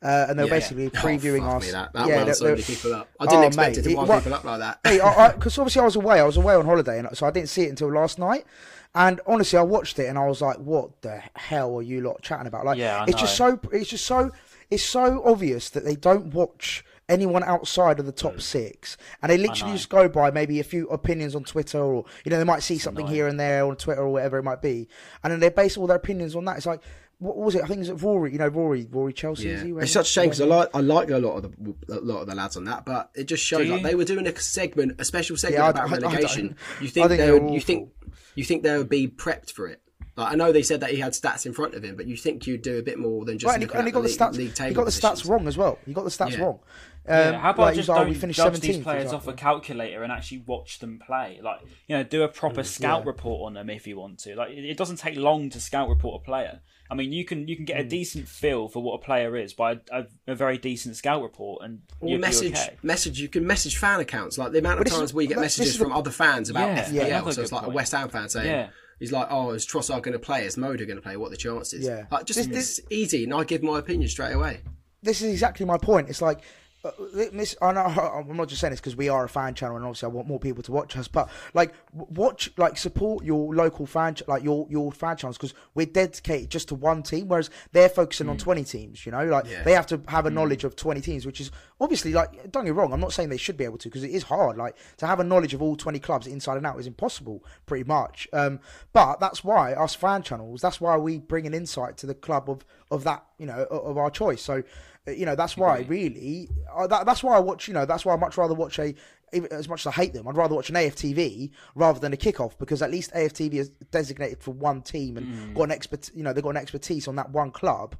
[0.01, 0.55] uh, and they were Yeah.
[0.55, 1.71] basically Oh, previewing fuck us.
[1.71, 3.07] that that yeah, wound so many people up.
[3.19, 4.79] I didn't Oh, expect mate, it to it- wind people up like that.
[4.85, 4.97] hey,
[5.35, 6.19] because obviously I was away.
[6.19, 8.45] I was away on holiday, and so I didn't see it until last night.
[8.93, 12.21] And honestly, I watched it and I was like, "What the hell are you lot
[12.21, 13.59] chatting about?" Like, Yeah, it's just so.
[13.71, 14.31] It's just so.
[14.69, 18.41] It's so obvious that they don't watch anyone outside of the top Mm.
[18.41, 22.29] six, and they literally just go by maybe a few opinions on Twitter, or you
[22.31, 24.87] know, they might see something here and there on Twitter or whatever it might be,
[25.23, 26.55] and then they base all their opinions on that.
[26.57, 26.81] It's like,
[27.19, 27.63] what was it?
[27.63, 28.31] I think it's Rory.
[28.31, 29.49] You know, Rory, Rory Chelsea.
[29.49, 29.55] Yeah.
[29.55, 29.69] is he?
[29.71, 32.21] It's such a shame because I like I like a lot of the a lot
[32.21, 34.35] of the lads on that, but it just shows Do like they were doing a
[34.39, 36.55] segment, a special segment Yeah, about don't- I- I relegation.
[36.81, 37.89] you think think they would, you think
[38.35, 39.81] you think they would be prepped for it?
[40.17, 42.17] Like I know they said that he had stats in front of him, but you
[42.17, 44.07] think you'd do a bit more than just Right, and he, and he got the
[44.09, 44.67] league, stats.
[44.67, 45.21] he got the positions.
[45.23, 45.79] stats wrong as well.
[45.85, 46.41] He got the stats Yeah.
[46.43, 46.59] wrong.
[47.07, 48.83] Yeah, Um, how about like, just like, oh, don't we finished judge 17th, these for
[48.83, 51.39] players off a calculator and actually watch them play?
[51.41, 53.07] Like, you know, do a proper scout yeah.
[53.07, 54.35] report on them if you want to.
[54.35, 56.61] Like, it it doesn't take long to scout report a player.
[56.91, 57.87] I mean, you can you can get Hmm.
[57.87, 61.63] a decent feel for what a player is by a, a very decent scout report,
[61.63, 62.75] and Or you'll message, okay.
[62.83, 63.19] message.
[63.19, 64.37] You can message fan accounts.
[64.37, 65.93] Like the amount of But this is- times we get but messages is the- from
[65.93, 67.07] other fans about Yeah, FPL.
[67.07, 67.69] yeah, so it's good like a.
[67.69, 68.69] West Ham fan saying, Yeah.
[68.99, 70.45] "He's like, oh, is Trossard going to play?
[70.45, 71.15] Is Moder going to play?
[71.17, 72.05] What are the chances?" Yeah.
[72.11, 74.59] like just This- this, easy, and I give my opinion straight away.
[75.01, 76.09] this is exactly my point.
[76.09, 76.41] It's like,
[76.83, 76.91] uh,
[77.33, 77.81] this, I know,
[78.29, 80.27] I'm not just saying this because we are a fan channel and obviously I want
[80.27, 84.43] more people to watch us, but like, watch, like, support your local fan, ch- like
[84.43, 88.37] your your fan channels because we're dedicated just to one team, whereas they're focusing on
[88.37, 89.05] 20 teams.
[89.05, 89.63] You know, like Yeah.
[89.63, 92.71] they have to have a knowledge of 20 teams, which is obviously like, don't get
[92.71, 94.57] me wrong, I'm not saying they should be able to because it is hard.
[94.57, 97.83] Like to have a knowledge of all 20 clubs inside and out is impossible, pretty
[97.83, 98.27] much.
[98.33, 98.59] Um,
[98.93, 102.49] but that's why us fan channels, that's why we bring an insight to the club
[102.49, 104.41] of of that, you know, of of our choice.
[104.41, 104.63] So
[105.07, 108.13] you know that's why really uh, that, that's why I watch you know that's why
[108.13, 108.93] I much rather watch a
[109.33, 112.17] even as much as I hate them I'd rather watch an AFTV rather than a
[112.17, 116.21] kickoff because at least AFTV is designated for one team and got an expert you
[116.23, 117.95] know they've got an expertise on that one club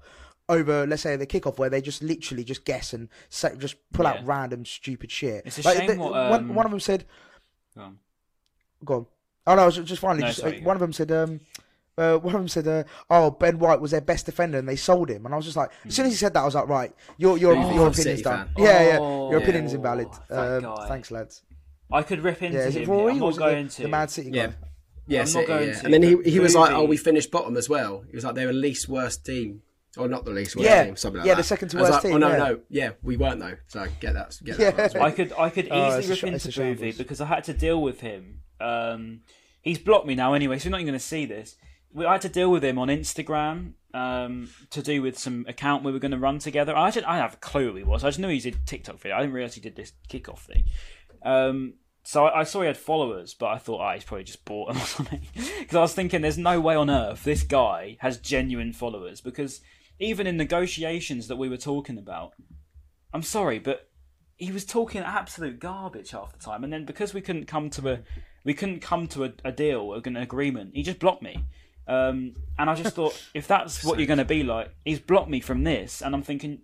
[0.47, 4.05] over let's say the kickoff where they just literally just guess and say, just pull
[4.05, 5.43] out random stupid shit.
[5.45, 7.05] It's a Like, shame the- what, one, um, one of them said
[7.75, 7.99] Go on.
[8.85, 9.05] go on.
[9.47, 11.11] Oh no I was just finally No, just, sorry, uh, you one of them said
[11.11, 11.39] um
[11.97, 14.75] uh, one of them said, uh, "Oh, Ben White was their best defender, and they
[14.75, 16.55] sold him." And I was just like, as soon as he said that, I was
[16.55, 18.63] like, "Right, your your Oh, your I'm opinion's done." fan.
[18.65, 19.77] Yeah, yeah, Oh, your opinion's yeah.
[19.77, 20.07] invalid.
[20.29, 21.43] That Um, thanks, lads.
[21.91, 22.83] I could rip into Yeah, is him.
[22.83, 22.95] it here.
[22.95, 23.81] Rory I'm or not is going the, to.
[23.83, 24.47] the Man City Yeah.
[24.47, 24.53] guy?
[25.07, 25.75] Yeah, I'm not City, going yeah.
[25.79, 28.23] to, And then he he was like, "Oh, we finished bottom as well." He was
[28.23, 29.61] like, "They were least worst team."
[29.97, 30.85] Or not the least worst Yeah.
[30.85, 31.41] team, something like Yeah, that.
[31.41, 32.37] the second to was worst like, team, Oh no, yeah.
[32.37, 33.57] no, yeah, we weren't though.
[33.67, 34.71] So get that, get Yeah.
[34.71, 35.03] that right as well.
[35.03, 36.97] I could I could Oh, easily rip a into Boovy shambles.
[36.97, 38.39] because I had to deal with him.
[38.61, 39.19] Um,
[39.61, 41.57] he's blocked me now anyway, so you're not even going to see this.
[41.97, 45.91] I had to deal with him on Instagram um, to do with some account we
[45.91, 46.75] were going to run together.
[46.75, 48.03] I didn't, I have a clue who he was.
[48.03, 49.17] I just knew he did TikTok video.
[49.17, 50.65] I didn't realize he did this kickoff thing.
[51.23, 51.73] Um,
[52.03, 54.69] so I, I saw he had followers, but I thought, ah, he's probably just bought
[54.69, 55.21] them or something.
[55.33, 59.21] Because I was thinking, there's no way on earth this guy has genuine followers.
[59.21, 59.61] Because
[59.99, 62.33] even in negotiations that we were talking about,
[63.13, 63.89] I'm sorry, but
[64.37, 66.63] he was talking absolute garbage half the time.
[66.63, 67.99] And then because we couldn't come to a
[68.43, 71.45] we couldn't come to a, a deal, an agreement, he just blocked me.
[71.87, 75.29] Um, and I just thought, if that's what you're going to be like, he's blocked
[75.29, 76.01] me from this.
[76.01, 76.59] And I'm thinking,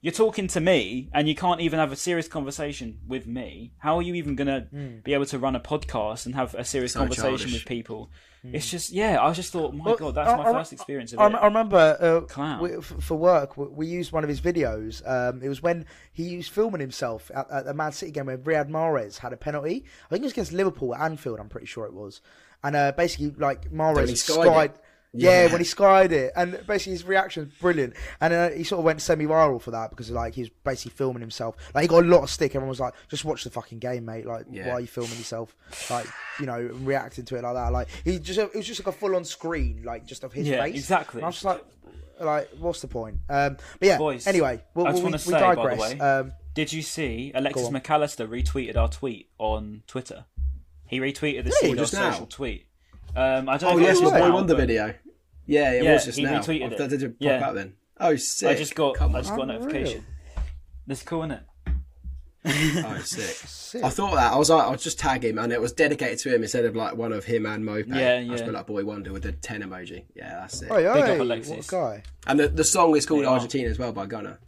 [0.00, 3.72] you're talking to me and you can't even have a serious conversation with me.
[3.78, 6.64] How are you even going to be able to run a podcast and have a
[6.64, 7.52] serious So conversation childish.
[7.54, 8.10] with people?
[8.52, 11.18] It's just, yeah, I just thought, my God, that's I- my I- first experience of
[11.18, 11.34] I, it.
[11.34, 12.62] I remember uh, Clown.
[12.62, 15.02] we, for work we, we used one of his videos.
[15.06, 18.38] Um, it was when he was filming himself at, at the Man City game where
[18.38, 19.84] Riyad Mahrez had a penalty.
[20.06, 21.40] I think it was against Liverpool at Anfield.
[21.40, 22.20] I'm pretty sure it was.
[22.64, 24.70] And uh, basically, like Mahrez skied skied.
[24.70, 24.76] it.
[25.14, 25.52] Yeah, Yeah.
[25.52, 28.84] when he skied it, and basically his reaction was brilliant, and uh, he sort of
[28.84, 31.56] went semi-viral for that because like he was basically filming himself.
[31.74, 32.50] Like he got a lot of stick.
[32.50, 34.26] Everyone was like, "Just watch the fucking game, mate!
[34.26, 34.66] Like, Yeah.
[34.68, 35.56] why are you filming yourself?
[35.88, 36.06] Like,
[36.38, 37.72] you know, reacting to it like that?
[37.72, 40.62] Like, he just it was just like a full-on screen, like just of his Yeah,
[40.62, 40.74] face.
[40.76, 41.20] exactly.
[41.20, 41.64] And I was just like,
[42.20, 43.16] like, what's the point?
[43.30, 43.96] Um, but yeah.
[43.96, 45.80] Boys, anyway, we'll, I just we, want to we say, by the digress.
[45.94, 50.26] way, um, Did you see Alexis Mac Allister retweeted our tweet on Twitter?
[50.88, 51.74] He retweeted the Really?
[51.74, 52.10] Seedor Just now?
[52.10, 52.66] social tweet.
[53.16, 54.94] Um, I don't Oh know if yes, it your was boy now, Wonder but video.
[55.46, 56.40] Yeah, it Yeah, was just he now.
[56.40, 56.88] retweeted Oh, it.
[56.90, 57.46] Did it pop Yeah.
[57.48, 57.74] out then.
[58.00, 58.48] Oh, sick.
[58.48, 59.24] I just got Come I on.
[59.24, 59.60] just got a Unreal.
[59.60, 60.06] notification.
[60.86, 61.42] That's cool, isn't it?
[62.46, 63.22] Oh, sick.
[63.48, 63.84] sick.
[63.84, 66.34] I thought that I was like, I'll just tag him, and it was dedicated to
[66.34, 67.88] him instead of like one of him and Maupay.
[67.88, 68.26] Yeah, yeah.
[68.26, 68.44] I just yeah.
[68.46, 70.04] put like Boy Wonder with the ten emoji.
[70.14, 70.70] Yeah, that's it.
[70.70, 71.50] Oi, Big up Alexis.
[71.50, 72.02] what a guy.
[72.26, 73.26] And the, the song is called They.
[73.26, 74.38] Argentina as well by Gunner.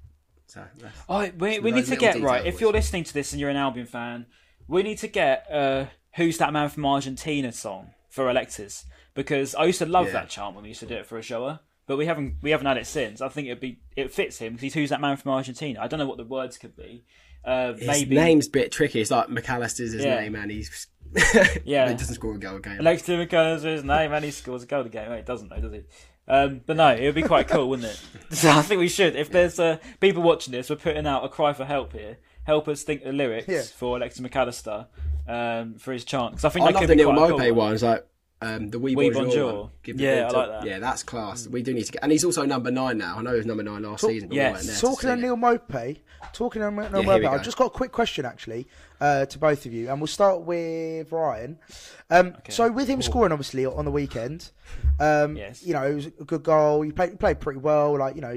[0.47, 0.65] So
[1.09, 2.47] Oh, we, we need to get details, right.
[2.47, 4.27] If you're listening to this and you're an Albion fan,
[4.67, 5.87] we need to get uh,
[6.17, 8.85] "Who's That Man from Argentina" song for Alexis
[9.15, 10.13] because I used to love Yeah.
[10.13, 11.61] that chant when we used to do it for a shower.
[11.87, 13.21] but we haven't we haven't had it since.
[13.21, 15.81] I think it'd be it fits him because he's who's that man from Argentina.
[15.81, 17.05] I don't know what the words could be.
[17.45, 19.01] Uh, His maybe name's a bit tricky.
[19.01, 20.21] It's like Mac Allister's his Yeah.
[20.21, 20.87] name, and he's
[21.65, 21.89] Yeah.
[21.89, 22.79] he doesn't score a goal a game.
[22.81, 25.11] Alex McCullers his name and he scores a goal a game.
[25.11, 25.83] Wait, he doesn't though, does he?
[26.29, 28.01] Um, but no, it would be quite cool, wouldn't it?
[28.37, 29.17] So I think we should.
[29.17, 32.19] If there's uh, people watching this, we're putting out a cry for help here.
[32.45, 33.63] Help us think the lyrics Yeah.
[33.63, 34.87] for Alexis Mac Allister
[35.29, 36.35] um, for his chant.
[36.37, 37.55] 'Cause I think I that love could the be Neal quite Maupay cool.
[37.55, 37.75] one.
[37.75, 38.07] It's like
[38.43, 39.25] um, the Wee Wee Bonjour.
[39.31, 39.71] Bonjour.
[39.83, 40.65] Give Yeah, I like that.
[40.67, 41.47] Yeah, that's class.
[41.47, 43.19] We do need to get, and he's also number nine now.
[43.19, 44.31] I know he was number nine last season.
[44.31, 44.63] But yes.
[44.63, 45.19] we there to Talking see of.
[45.19, 45.99] Neal Maupay,
[46.33, 48.67] talking of Neal here Maupay, I've just got a quick question actually
[48.99, 51.59] uh, to both of you, and we'll start with Ryan.
[52.09, 54.51] Um, So with him scoring obviously on the weekend,
[54.99, 55.63] um, Yes.
[55.63, 56.81] you know it was a good goal.
[56.81, 58.33] He played, he played pretty well, like you know,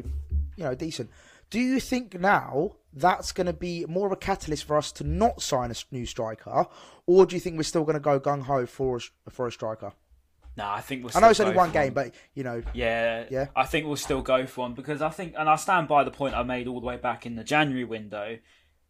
[0.57, 1.09] you know, decent.
[1.49, 5.03] Do you think now that's going to be more of a catalyst for us to
[5.03, 6.65] not sign a new striker,
[7.07, 9.51] or do you think we're still going to go gung ho for a, for a
[9.51, 9.93] striker?
[10.55, 11.11] No, I think we'll.
[11.15, 13.47] I know it's only one game, but you know, Yeah, Yeah.
[13.55, 16.11] I think we'll still go for one because I think, and I stand by the
[16.11, 18.37] point I made all the way back in the January window.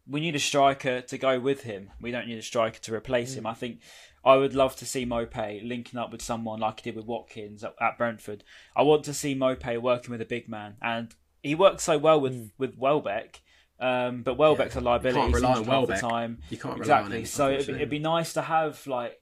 [0.06, 1.90] We need a striker to go with him.
[2.02, 3.38] We don't need a striker to replace Mm.
[3.38, 3.46] him.
[3.46, 3.78] I think
[4.22, 7.64] I would love to see Maupay linking up with someone like he did with Watkins
[7.64, 8.44] at, at Brentford.
[8.76, 12.20] I want to see Maupay working with a big man, and he works so well
[12.20, 12.50] with Mm.
[12.58, 13.40] with Welbeck.
[13.80, 15.20] Um, but Welbeck's a liability.
[15.20, 16.38] can't rely on the time.
[16.48, 17.16] You can't rely exactly.
[17.16, 19.20] on him, so it'd, be- it'd be nice to have like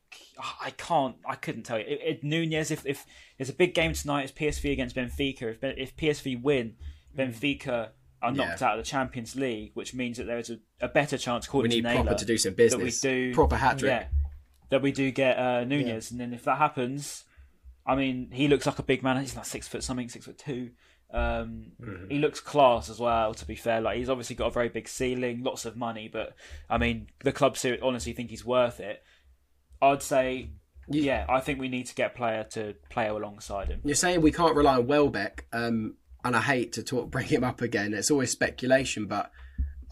[0.62, 1.84] I can't I couldn't tell you.
[1.88, 3.06] It, it, Nunez if if
[3.38, 5.42] it's a big game tonight, it's PSV against Benfica.
[5.42, 6.74] If if PSV win,
[7.16, 7.88] Benfica
[8.20, 8.68] are knocked Yeah.
[8.68, 11.52] out of the Champions League, which means that there is a, a better chance.
[11.52, 13.00] We need to Naylor, proper to do some business.
[13.00, 13.90] that we do Proper hat trick.
[13.90, 14.06] Yeah,
[14.68, 17.24] that we do get uh, Nunez, and then if that happens,
[17.86, 19.20] I mean, he looks like a big man.
[19.20, 20.70] He's like six foot something, six foot two.
[21.12, 22.10] Um, Mm-hmm.
[22.10, 23.34] He looks class as well.
[23.34, 26.34] To be fair, like he's obviously got a very big ceiling, lots of money, but
[26.70, 29.02] I mean, the club honestly think he's worth it.
[29.80, 30.50] I'd say,
[30.88, 33.80] yeah, I think we need to get player to play alongside him.
[33.84, 37.42] You're saying we can't rely on Welbeck, um, and I hate to talk bring him
[37.44, 37.94] up again.
[37.94, 39.30] It's always speculation, but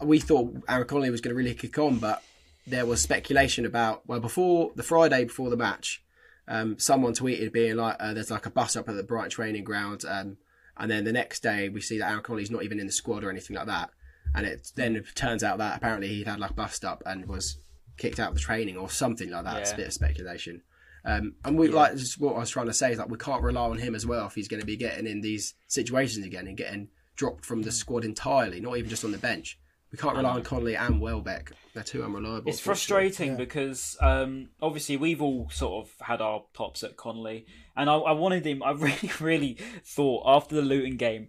[0.01, 2.23] we thought Aaron Connolly was going to really kick on, but
[2.65, 6.03] there was speculation about well before the Friday before the match,
[6.47, 9.63] um, someone tweeted being like, uh, "There's like a bus up at the Brighton training
[9.63, 10.37] ground," um,
[10.81, 13.23] and then the next day we see that Aaron Connolly's not even in the squad
[13.23, 13.91] or anything like that,
[14.35, 17.27] and it then it turns out that apparently he'd had like a bust up and
[17.27, 17.57] was
[17.97, 19.57] kicked out of the training or something like that.
[19.59, 20.63] It's a bit of speculation.
[21.05, 23.43] Um, and we like just what I was trying to say is like we can't
[23.43, 26.47] rely on him as well if he's going to be getting in these situations again
[26.47, 29.59] and getting dropped from the squad entirely, not even just on the bench.
[29.91, 31.51] We can't rely on Connolly and Welbeck.
[31.73, 32.49] They're too unreliable.
[32.49, 33.09] It's unfortunately.
[33.09, 37.95] frustrating because um, obviously we've all sort of had our pops at Connolly, and I,
[37.95, 38.63] I wanted him.
[38.63, 41.27] I really, really thought after the Luton game,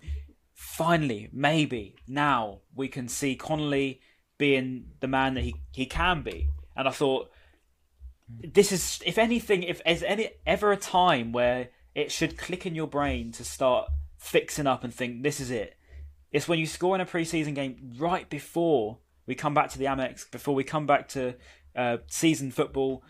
[0.55, 4.01] finally, maybe now we can see Connolly
[4.39, 6.49] being the man that he, he can be.
[6.77, 7.31] And I thought
[8.29, 12.75] this is, if anything, if there's any ever a time where it should click in
[12.75, 13.89] your brain to start
[14.19, 15.77] fixing up and think this is it.
[16.33, 19.85] It's when you score in a preseason game right before we come back to the
[19.85, 21.35] Amex, before we come back to
[21.76, 23.03] uh, season football,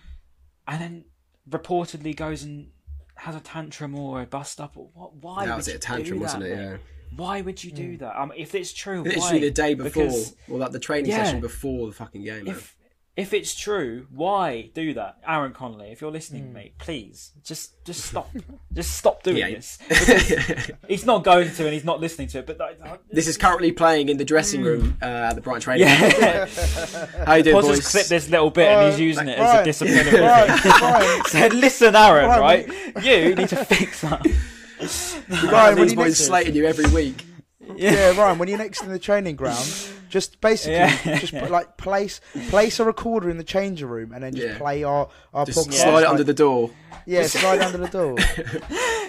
[0.66, 1.04] and then
[1.48, 2.70] reportedly goes and
[3.16, 4.76] has a tantrum or a bust up.
[4.76, 5.14] Or what?
[5.16, 6.56] Why That would was you it, a tantrum, do wasn't that, it?
[6.58, 6.76] Yeah.
[7.14, 8.18] Why would you do that?
[8.20, 9.38] Um, if it's true, Literally why?
[9.40, 11.24] the day before, Because or like the training Yeah.
[11.24, 12.46] session before the fucking game.
[12.48, 12.74] if
[13.14, 15.90] if it's true, why do that, Aaron Connolly?
[15.92, 16.52] If you're listening, Hmm.
[16.54, 18.30] mate, please just just stop,
[18.72, 19.50] just stop doing Yeah.
[19.50, 19.78] this.
[19.88, 22.46] Because he's not going to, and he's not listening to it.
[22.46, 25.88] But like, This is currently playing in the dressing room uh, at the Brighton training.
[25.88, 26.46] yeah.
[27.26, 27.78] How you doing, Paul boys?
[27.80, 29.56] just clipped this little bit, and he's Uh, using it right.
[29.56, 30.06] as a discipline.
[30.22, 31.26] Right, right.
[31.26, 33.04] Said, listen, Aaron, Right, right?
[33.04, 34.24] You need to fix that.
[35.52, 37.24] Ryan, when These you boys slating you every week.
[37.76, 39.68] yeah, Ryan, when you're next in the training ground,
[40.12, 41.18] just basically Yeah.
[41.18, 44.58] just put, like place place a recorder in the changing room and then just Yeah.
[44.58, 45.72] play our our Just podcast.
[45.74, 46.70] slide it under the door.
[47.06, 48.16] yeah, slide under the door.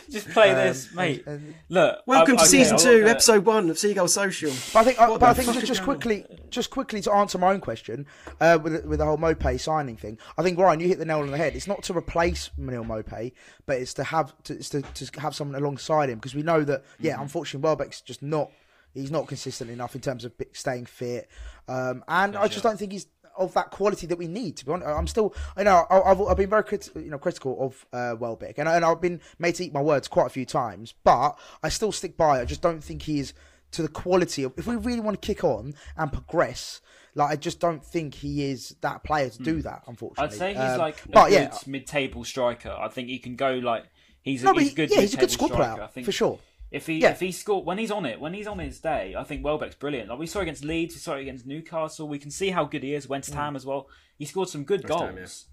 [0.10, 1.24] Just play Um, this, mate.
[1.26, 4.08] and- and- Look, Welcome I- to I- season yeah, two, I- episode one of Seagull
[4.08, 4.52] Social.
[4.72, 7.38] But I think, I, What but I think just, just quickly, just quickly to answer
[7.40, 8.06] my own question
[8.40, 10.20] uh, with with the whole Maupay signing thing.
[10.38, 11.56] I think Ryan, you hit the nail on the head.
[11.56, 13.32] It's not to replace Manil Maupay,
[13.66, 16.64] but it's to have to, it's to, to have someone alongside him because we know
[16.64, 17.22] that yeah, Mm-hmm.
[17.24, 18.52] unfortunately, Welbeck's just not
[18.94, 21.30] he's not consistent enough in terms of staying fit,
[21.68, 24.58] um, and I just don't think he's of that quality that we need.
[24.58, 27.58] To be honest, I'm still, you know, I've, I've been very crit- you know critical
[27.60, 30.46] of uh, Welbeck, and, and I've been made to eat my words quite a few
[30.46, 32.38] times, but I still stick by.
[32.40, 32.42] it.
[32.42, 33.34] I just don't think he is
[33.72, 34.54] to the quality of.
[34.58, 36.80] If we really want to kick on and progress,
[37.16, 39.82] like I just don't think he is that player to do that.
[39.88, 42.76] Unfortunately, I'd say he's Um, like a but good yeah, mid-table striker.
[42.80, 43.86] I think he can go like
[44.22, 44.92] he's a, no, but he's he- good.
[44.92, 45.74] yeah, he's a good squad striker.
[45.74, 46.38] player I think for sure.
[46.74, 47.12] If he Yeah.
[47.12, 49.76] if he scored when he's on it, when he's on his day, I think Welbeck's
[49.76, 50.10] brilliant.
[50.10, 52.08] Like we saw against Leeds, we saw against Newcastle.
[52.10, 53.08] We can see how good he is.
[53.08, 53.36] West Mm.
[53.36, 53.88] Ham as well.
[54.18, 55.46] He scored some good West goals,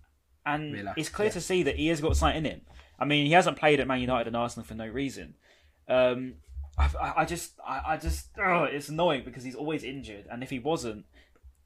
[0.46, 2.60] Ham, and Villa, it's clear to see that he has got something in him.
[2.98, 5.34] I mean, he hasn't played at Man United and Arsenal for no reason.
[5.88, 6.34] Um,
[6.78, 10.48] I, I, just, I, I just, ugh, it's annoying because he's always injured, and if
[10.50, 11.04] he wasn't,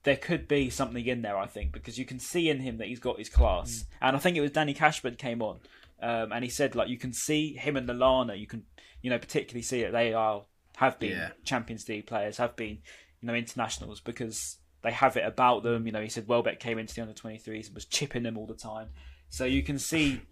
[0.02, 1.36] there could be something in there.
[1.38, 3.86] I think because you can see in him that he's got his class, Mm.
[4.02, 5.60] and I think it was Danny Cashman came on,
[6.02, 8.64] um, and he said like you can see him and Lallana, you can,
[9.04, 10.46] you know, particularly see that they are
[10.76, 11.30] have been Yeah.
[11.44, 12.78] Champions League players, have been,
[13.20, 15.84] you know, internationals because they have it about them.
[15.86, 18.46] You know, he said Welbeck came into the under 23s and was chipping them all
[18.46, 18.88] the time.
[19.28, 20.22] So you can see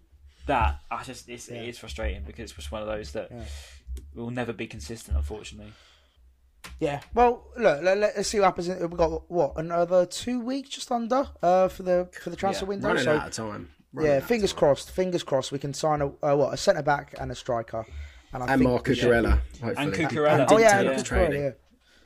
[0.47, 0.79] that.
[0.89, 3.31] I just, it's, it is frustrating because it's just one of those that
[4.15, 5.71] will never be consistent, unfortunately.
[6.79, 7.01] Yeah.
[7.13, 8.69] Well, look, let, us see what happens.
[8.69, 12.69] We've got what another two weeks, just under, uh, for the for the transfer Yeah,
[12.69, 12.87] window.
[12.87, 13.69] Running so out of time.
[13.93, 14.59] Running yeah, fingers time.
[14.59, 14.91] crossed.
[14.91, 15.51] Fingers crossed.
[15.51, 17.85] We can sign a uh, what a centre back and a striker.
[18.33, 19.31] And, I And think Marc we should- Cucurella,
[19.61, 19.73] hopefully.
[19.77, 20.45] And Cucurella.
[20.49, 20.79] Oh yeah, Yeah.
[20.79, 20.93] and yeah.
[20.95, 21.41] Cucurella, training.
[21.43, 21.51] yeah.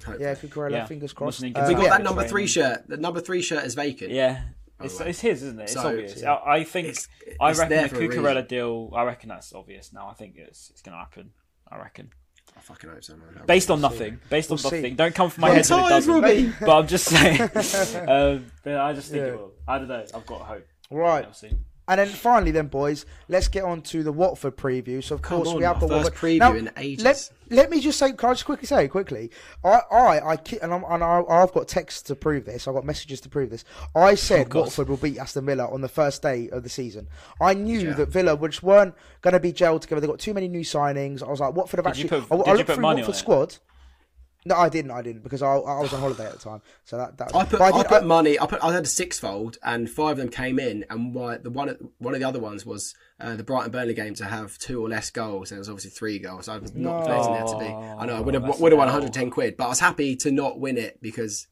[0.05, 0.17] Hopefully.
[0.23, 0.85] Yeah, Cucurella, Yeah.
[0.85, 1.43] fingers crossed.
[1.43, 1.89] Uh, We got Yeah.
[1.89, 2.87] that number three shirt.
[2.87, 4.11] The number three shirt is vacant.
[4.11, 4.41] Yeah.
[4.81, 5.07] It's, well.
[5.07, 5.63] it's his, isn't it?
[5.63, 6.21] It's So, obvious.
[6.21, 6.33] yeah.
[6.33, 6.89] I, I think.
[6.89, 7.07] It's-
[7.41, 8.23] I reckon the for a reason.
[8.23, 8.91] Cucurella deal.
[8.95, 10.07] I reckon that's obvious now.
[10.07, 11.31] I think it's it's going to happen.
[11.71, 12.11] I reckon.
[12.55, 13.43] I fucking hope so, man.
[13.45, 14.19] Based on nothing.
[14.29, 14.77] Based on We'll see.
[14.77, 14.95] nothing.
[14.95, 16.13] Don't come from my I'm head when it tired, doesn't.
[16.21, 16.53] Robbie.
[16.59, 17.41] But I'm just saying.
[18.09, 19.29] um, but I just think Yeah.
[19.29, 19.51] it will.
[19.67, 20.05] I don't know.
[20.13, 20.67] I've got hope.
[20.91, 21.25] Right.
[21.25, 21.51] We'll see.
[21.89, 25.01] And then finally, then boys, let's get on to the Watford preview.
[25.01, 26.15] So of Come course on, we have the Watford.
[26.15, 27.05] preview Now, in ages.
[27.05, 29.31] Let, let me just say, can I just quickly say quickly?
[29.63, 32.67] I, I, I, and, I'm, and I, I've got texts to prove this.
[32.67, 33.63] I've got messages to prove this.
[33.95, 34.63] I said God.
[34.65, 37.07] Watford will beat Aston Villa on the first day of the season.
[37.39, 37.93] I knew Yeah.
[37.93, 41.23] that Villa, which weren't going to be gelled together, they got too many new signings.
[41.23, 42.21] I was like, Watford have Did you actually.
[42.27, 43.59] put- I, I you looked put through money Watford on it?
[44.47, 44.57] Squad.
[44.57, 44.91] No, I didn't.
[44.91, 46.61] I didn't because I, I was on holiday at the time.
[46.85, 47.35] So that that.
[47.35, 48.39] I put, I, did- put money.
[48.39, 48.63] I put.
[48.63, 50.85] I had a sixfold, and five of them came in.
[50.89, 54.13] And why, the one, one of the other ones was uh, the Brighton Burnley game
[54.15, 56.47] to have two or less goals, and it was obviously three goals.
[56.47, 57.65] I was not expecting that to be.
[57.65, 58.15] I know.
[58.15, 60.59] I would have that's would have won 110 quid, but I was happy to not
[60.59, 61.47] win it because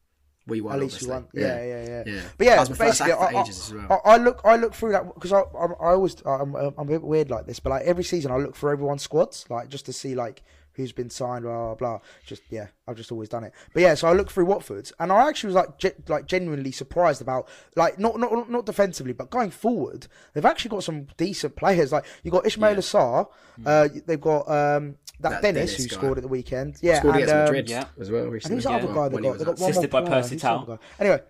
[0.48, 0.76] we won.
[0.76, 1.28] At least you won.
[1.34, 2.04] Yeah, yeah, yeah.
[2.06, 2.22] Yeah.
[2.38, 4.02] But yeah, That was my first basically, act for I, ages as well.
[4.06, 6.86] I, I look, I look through that because I, I, I always, I'm, I'm a
[6.86, 9.88] bit weird like this, but like every season, I look for everyone's squads, like just
[9.88, 10.43] to see like
[10.76, 12.00] who's been signed, blah blah blah.
[12.26, 13.54] Just yeah, I've just always done it.
[13.74, 16.72] But yeah, so I looked through Watford's, and I actually was like, ge- like genuinely
[16.72, 21.56] surprised about like not not not defensively, but going forward, they've actually got some decent
[21.56, 21.92] players.
[21.92, 23.28] Like you got Ismaïla Sarr,
[23.66, 25.96] uh, they've got um that, That Dennis, Dennis who guy.
[25.96, 26.78] scored at the weekend.
[26.82, 27.86] Yeah, Scored and, against um, Madrid yeah.
[28.00, 28.56] as well and recently.
[28.58, 29.40] who's the other guy they When he got?
[29.40, 30.10] They got one Assisted more by.
[30.10, 30.80] Percy Who's Tau.
[31.00, 31.22] Anyway,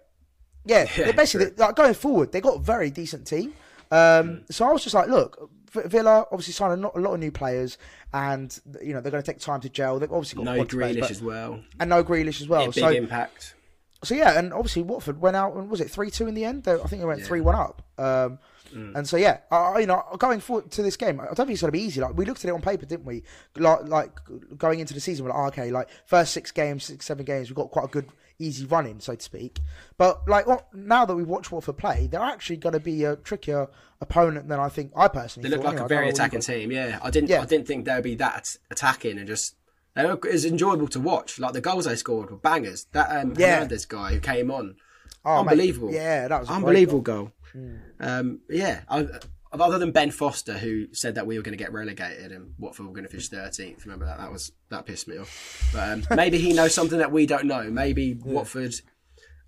[0.65, 3.53] yeah, Yeah, basically like going forward, they got a very decent team.
[3.91, 7.19] Um, so I was just like, look, Villa obviously signing a lot, a lot of
[7.19, 7.77] new players,
[8.13, 9.99] and you know they're going to take time to gel.
[9.99, 11.59] They've obviously got No players, but- as well.
[11.79, 12.61] and no Grealish as well.
[12.61, 13.55] Yeah, big so impact.
[14.03, 16.63] so yeah, and obviously Watford went out and was it three two in the end?
[16.63, 17.81] They, I think they went three one up.
[17.97, 18.39] Um,
[18.73, 18.93] Mm.
[18.95, 21.61] And so yeah, I, you know, going forward to this game, I don't think it's
[21.61, 22.01] going to be easy.
[22.01, 23.23] Like we looked at it on paper, didn't we?
[23.55, 24.11] Like, like
[24.57, 27.49] going into the season, we're like, oh, okay, like first six games, six seven games,
[27.49, 28.09] we've got quite a good
[28.39, 29.59] easy running, so to speak.
[29.97, 33.15] But like oh, now that we've watched Watford play, they're actually going to be a
[33.15, 33.67] trickier
[34.01, 35.49] opponent than I think I personally.
[35.49, 36.71] They look thought, like a very know what you attacking team.
[36.71, 37.29] Yeah, I didn't.
[37.29, 37.41] Yeah.
[37.41, 39.55] I didn't think they'd be that attacking and just.
[39.95, 41.39] They look, it's enjoyable to watch.
[41.39, 42.85] Like the goals they scored were bangers.
[42.91, 43.53] That um, Yeah.
[43.55, 44.75] Hernandez guy who came on,
[45.23, 45.91] Oh, mate, unbelievable.
[45.93, 47.31] yeah, that was unbelievable goal.
[47.53, 47.63] goal.
[48.01, 49.07] Um, yeah, I,
[49.53, 52.87] other than Ben Foster who said that we were going to get relegated and Watford
[52.87, 53.85] were going to finish thirteenth.
[53.85, 54.17] Remember that?
[54.17, 55.69] That was that pissed me off.
[55.73, 57.63] But um, maybe he knows something that we don't know.
[57.69, 58.75] Maybe Watford.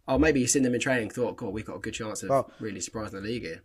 [0.08, 1.10] Oh, maybe he's seen them in training.
[1.10, 3.62] Thought, God, we've got a good chance of Well- really surprising the league here.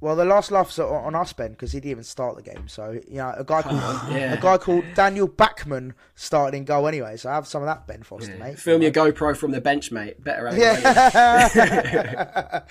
[0.00, 2.68] Well, the last laughs are on us, Ben, because he didn't even start the game.
[2.68, 3.80] So you know, a guy called
[4.12, 4.34] yeah.
[4.34, 7.16] a guy called Daniel Bachmann started in goal anyway.
[7.16, 8.58] So I have some of that, Ben Foster, mate.
[8.58, 10.22] Film your GoPro from the bench, mate.
[10.22, 10.62] Better angle.
[10.62, 10.82] Yeah.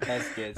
[0.00, 0.56] That's good.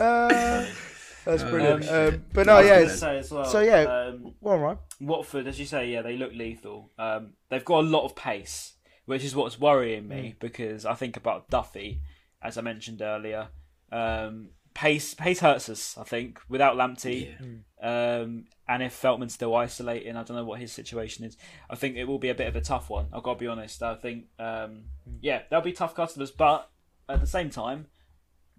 [1.30, 1.84] That's brilliant.
[1.84, 2.14] shit.
[2.14, 2.78] Um, but no, I yeah.
[2.80, 3.82] it's- as well, so, yeah.
[3.82, 4.78] um, Well, right.
[5.00, 6.90] Watford, as you say, yeah, they look lethal.
[6.98, 8.74] Um, they've got a lot of pace,
[9.06, 12.00] which is what's worrying me because I think about Duffy,
[12.42, 13.48] as I mentioned earlier.
[13.92, 15.96] Um, pace, pace hurts us.
[15.98, 17.34] I think without Lamptey,
[17.82, 21.36] um, and if Veltman's still isolating, I don't know what his situation is.
[21.68, 23.06] I think it will be a bit of a tough one.
[23.12, 23.82] I've got to be honest.
[23.82, 24.84] I think, um,
[25.20, 26.70] yeah, they'll be tough customers, but
[27.08, 27.86] at the same time,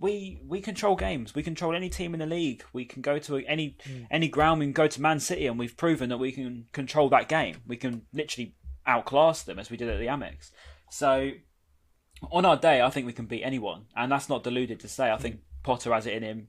[0.02, 1.36] we we control games.
[1.36, 2.64] We control any team in the league.
[2.74, 3.78] We can go to any
[4.10, 4.60] any ground.
[4.60, 7.58] We can go to Man City, and we've proven that we can control that game.
[7.68, 10.52] We can literally outclass them as we did at the Amex.
[10.90, 11.32] So
[12.32, 15.12] on our day, I think we can beat anyone, and that's not deluded to say.
[15.12, 16.48] I think Potter has it in him.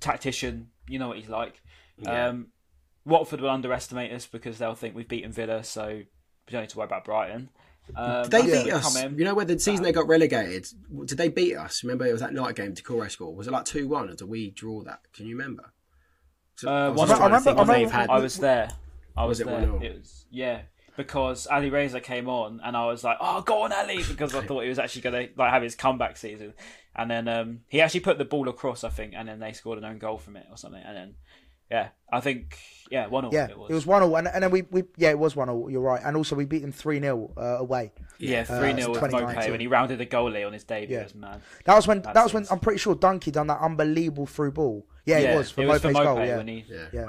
[0.00, 1.60] Tactician, you know what he's like.
[2.06, 2.48] Um,
[3.04, 6.78] Watford will underestimate us because they'll think we've beaten Villa, so we don't need to
[6.78, 7.48] worry about Brighton.
[7.96, 9.02] Um, Did they beat us?
[9.02, 10.66] You know, where the season they got relegated,
[11.06, 11.82] did they beat us?
[11.82, 13.34] Remember, it was that night game Decore score.
[13.34, 15.00] Was it like 2 1 or did we draw that?
[15.12, 15.72] Can you remember?
[16.56, 18.70] So, Uh, was one I remember- I remember- had- I was there.
[19.16, 19.60] I was, Was there.
[19.66, 19.82] 1-0?
[19.82, 20.60] It was yeah,
[20.96, 24.42] because Ali Reza came on, and I was like, "Oh, go on, Ali!" Because I
[24.46, 26.54] thought he was actually going to like have his comeback season,
[26.94, 29.78] and then um, he actually put the ball across, I think, and then they scored
[29.78, 31.14] an own goal from it or something, and then
[31.70, 32.58] yeah, I think
[32.90, 33.34] yeah, one all.
[33.34, 33.70] Yeah, it was.
[33.70, 35.70] it was one all, and, and then we, we yeah, it was one all.
[35.70, 37.92] You're right, and also we beat them three 0 uh, away.
[38.18, 39.50] yeah, uh, three it's 0 with Maupay 2019.
[39.50, 40.96] when he rounded a goalie on his debut.
[40.96, 41.02] Yeah.
[41.02, 41.42] It was mad.
[41.64, 42.46] That was when That's that was when.
[42.50, 44.86] I'm pretty sure Donkey done that unbelievable through ball.
[45.04, 46.24] Yeah, it was for it was Maupay's for Maupay goal.
[46.26, 46.36] Yeah.
[46.38, 46.64] when he.
[46.68, 46.86] Yeah.
[46.92, 47.04] yeah,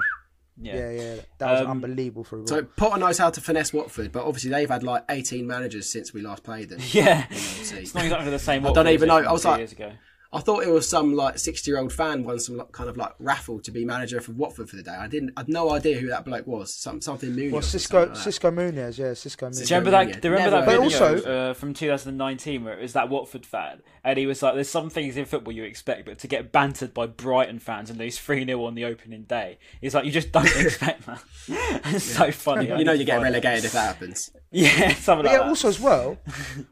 [0.62, 2.48] Yeah, yeah, yeah, That was Um, unbelievable through ball.
[2.48, 6.12] So Potter knows how to finesse Watford, but obviously they've had like 18 managers since
[6.12, 6.80] we last played them.
[6.92, 7.26] Yeah.
[7.30, 7.76] See.
[7.78, 8.66] It's not exactly the same.
[8.66, 9.16] I don't even know.
[9.16, 9.92] I was like- years ago.
[10.32, 12.96] I thought it was some like 60 year old fan won some like, kind of
[12.96, 14.92] like raffle to be manager for Watford for the day.
[14.92, 15.32] I didn't.
[15.36, 16.72] I had no idea who that bloke was.
[16.72, 17.52] Some something Munoz.
[17.52, 18.18] well, Xisco something like.
[18.18, 19.66] Xisco Muñoz, yeah, Xisco Muñoz.
[19.66, 20.22] Do you remember that?
[20.22, 23.44] Do you remember that video But also- uh, from 2019 where it was that Watford
[23.44, 26.52] fan, and he was like, "There's some things in football you expect, but to get
[26.52, 30.12] bantered by Brighton fans and lose three 0 on the opening day, he's like, you
[30.12, 31.24] just don't expect that."
[31.86, 32.68] it's so funny.
[32.68, 34.30] You know you get relegated if that happens.
[34.52, 35.48] Yeah, something But like yeah, that.
[35.48, 36.18] also as well,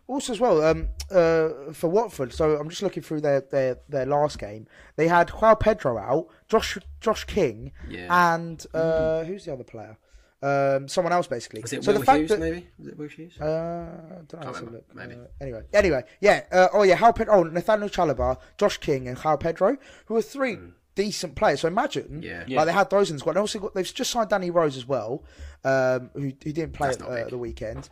[0.09, 2.33] also as well, um, uh, for Watford.
[2.33, 4.67] So I'm just looking through their, their, their last game.
[4.97, 8.35] They had Joao Pedro out, Josh Josh King, Yeah.
[8.37, 9.97] and uh, who's the other player?
[10.41, 11.63] Um, someone else basically.
[11.63, 12.31] Was it so Will the fact Hughes?
[12.31, 13.41] that, maybe was it Will Hughes?
[13.41, 14.47] Uh, I don't know.
[14.47, 14.95] Let's remember, look.
[14.95, 15.15] maybe.
[15.15, 16.45] Uh, anyway, anyway, yeah.
[16.53, 19.77] Uh, oh yeah, Joao Pedro, oh Nathaniel Chalobah, Josh King, and Joao Pedro,
[20.07, 20.57] who are three
[20.95, 21.61] decent players.
[21.63, 22.23] So imagine.
[22.23, 22.39] Yeah.
[22.41, 22.65] like Yeah.
[22.65, 23.33] they had those in the squad.
[23.33, 25.25] And also got, they've just signed Danny Rose as well,
[25.65, 27.89] um, who, who didn't play at uh, the weekend.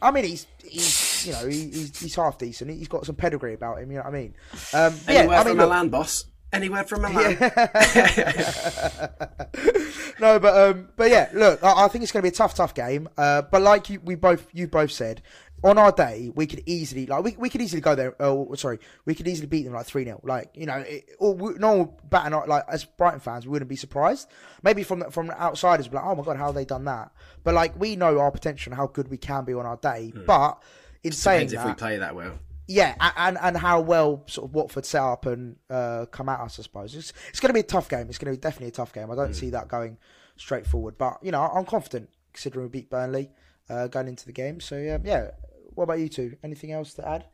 [0.00, 2.70] I mean, he's he's you know he's he's half decent.
[2.70, 3.90] He's got some pedigree about him.
[3.90, 4.34] You know what I mean?
[4.72, 6.24] Um, but Any yeah, I from mean, look, Milan, boss?
[6.50, 7.36] Anywhere from Milan?
[10.20, 12.54] no, but um, but yeah, look, I, I think it's going to be a tough,
[12.54, 13.08] tough game.
[13.18, 15.20] Uh, but like you, we both, you both said,
[15.64, 18.14] on our day, we could easily, like, we, we could easily go there.
[18.20, 21.34] Oh, sorry, we could easily beat them like three 0 Like, you know, it, or
[21.34, 24.28] we, no one would bat eye- like as Brighton fans, we wouldn't be surprised.
[24.62, 26.84] Maybe from the, from the outsiders, be like, oh my god, how have they done
[26.84, 27.10] that?
[27.42, 30.12] But like, we know our potential and how good we can be on our day.
[30.26, 30.62] But
[31.02, 31.50] in saying Hmm.
[31.52, 32.38] Depends if we play that well.
[32.68, 36.58] yeah, and and how well sort of Watford set up and uh, come at us,
[36.58, 36.94] I suppose.
[36.94, 38.08] It's, it's going to be a tough game.
[38.08, 39.10] It's going to be definitely a tough game.
[39.10, 39.96] I don't see that going
[40.36, 43.30] straightforward, but you know, I'm confident considering we beat Burnley
[43.70, 44.60] uh, going into the game.
[44.60, 45.30] So yeah, yeah.
[45.74, 46.36] What about you two?
[46.42, 47.24] Anything else to add?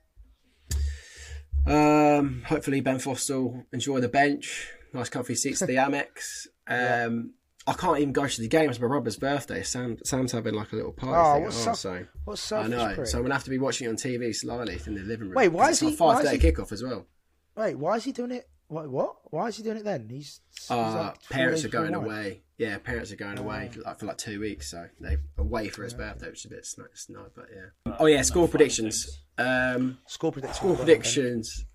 [1.66, 4.68] Um, hopefully Ben Foster will enjoy the bench.
[4.92, 6.46] Nice comfy seats at the Amex.
[6.68, 7.32] Um,
[7.66, 8.68] I can't even go to the game.
[8.68, 9.62] It's my brother's birthday.
[9.62, 12.66] Sam, Sam's having like a little party Oh, thing what's at so- so what's I
[12.66, 12.94] know.
[12.94, 13.06] prick?
[13.06, 15.34] So I'm gonna have to be watching it on TV slyly in the living room.
[15.34, 17.06] Wait, why is it's he- a why five day he- kickoff as well?
[17.56, 18.48] Wait, why is he doing it?
[18.68, 18.90] What?
[18.90, 19.16] What?
[19.30, 20.08] Why is he doing it then?
[20.10, 22.42] He's, he's Uh, like parents are going away.
[22.56, 25.92] Yeah, parents are going away like for like two weeks, so they're away for his
[25.92, 27.94] birthday, which is a bit snow, snow but yeah.
[27.98, 29.20] Oh yeah, score predictions.
[29.38, 30.58] Um, Score predictions.
[30.58, 31.66] score predictions.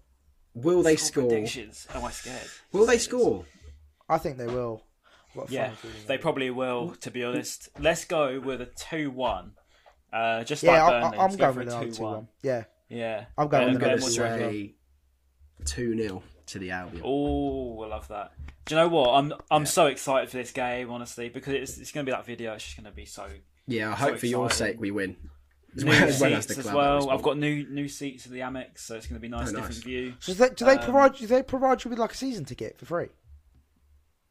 [0.54, 1.28] Will they score?
[1.28, 1.86] Predictions.
[1.94, 2.48] Am I scared?
[2.72, 3.46] Will they score?
[4.08, 4.84] I think they will.
[5.32, 6.96] I've got a Yeah, funny feeling they probably will.
[7.02, 9.52] To be honest, let's go with a two-one.
[10.14, 11.18] Uh, just Yeah, like I, Burnley.
[11.18, 12.14] I, I'm let's going for with a another two two-one.
[12.14, 12.28] one.
[12.42, 14.02] Yeah, Yeah, I'm going Ben, with Ben, another
[16.54, 16.90] what's two your one.
[16.90, 16.98] reckon?
[16.98, 17.04] Say two 0 to the Albion.
[17.06, 18.32] Oh, I love that.
[18.66, 19.10] Do you know what?
[19.16, 22.26] I'm I'm so excited for this game, honestly, because it's it's going to be that
[22.26, 22.54] video.
[22.54, 23.28] It's just going to be so
[23.68, 25.16] Yeah, I So hope for your sake we win.
[25.76, 26.76] As new well as, well as seats as club.
[26.76, 27.10] well.
[27.12, 29.56] I've got new new seats at the Amex, so it's going to be nice, Oh,
[29.58, 30.14] different view.
[30.20, 31.16] So do they, do they Um, provide?
[31.16, 33.08] Do they provide you with like a season ticket for free?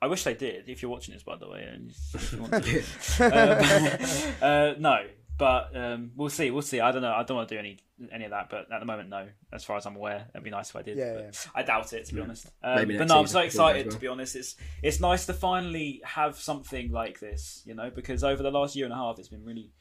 [0.01, 0.69] I wish they did.
[0.69, 1.93] If you're watching this, by the way, and
[2.33, 2.81] you want to.
[3.25, 5.07] um, uh, no,
[5.39, 6.51] but um, we'll see.
[6.51, 6.81] We'll see.
[6.81, 7.13] I don't know.
[7.13, 7.79] I don't want to do any
[8.13, 9.29] any of that, but at the moment, no.
[9.53, 10.99] As far as I'm aware, it'd be nice if I did.
[10.99, 11.51] Yeah, but yeah.
[11.55, 12.47] I doubt it, to be honest.
[12.63, 13.87] Um, Maybe but no, I'm so excited.
[13.87, 13.95] well.
[13.95, 18.23] To be honest, it's it's nice to finally have something like this, you know, because
[18.23, 19.73] over the last year and a half, it's been really.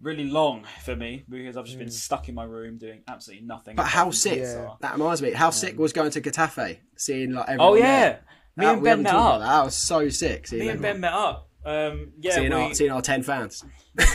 [0.00, 3.76] Really long for me because I've just been stuck in my room doing absolutely nothing.
[3.76, 4.40] But how sick?
[4.42, 4.78] Pixar.
[4.80, 5.30] That reminds me.
[5.30, 7.68] How sick was going to Getafe, seeing like everyone.
[7.68, 8.20] Oh yeah, there.
[8.56, 9.40] me That- and Ben met up.
[9.40, 9.46] That.
[9.46, 10.50] that was so sick.
[10.52, 11.48] Me and Ben met up.
[11.64, 13.64] Um, yeah, seeing, we, our, seeing our ten fans.
[13.96, 14.00] we,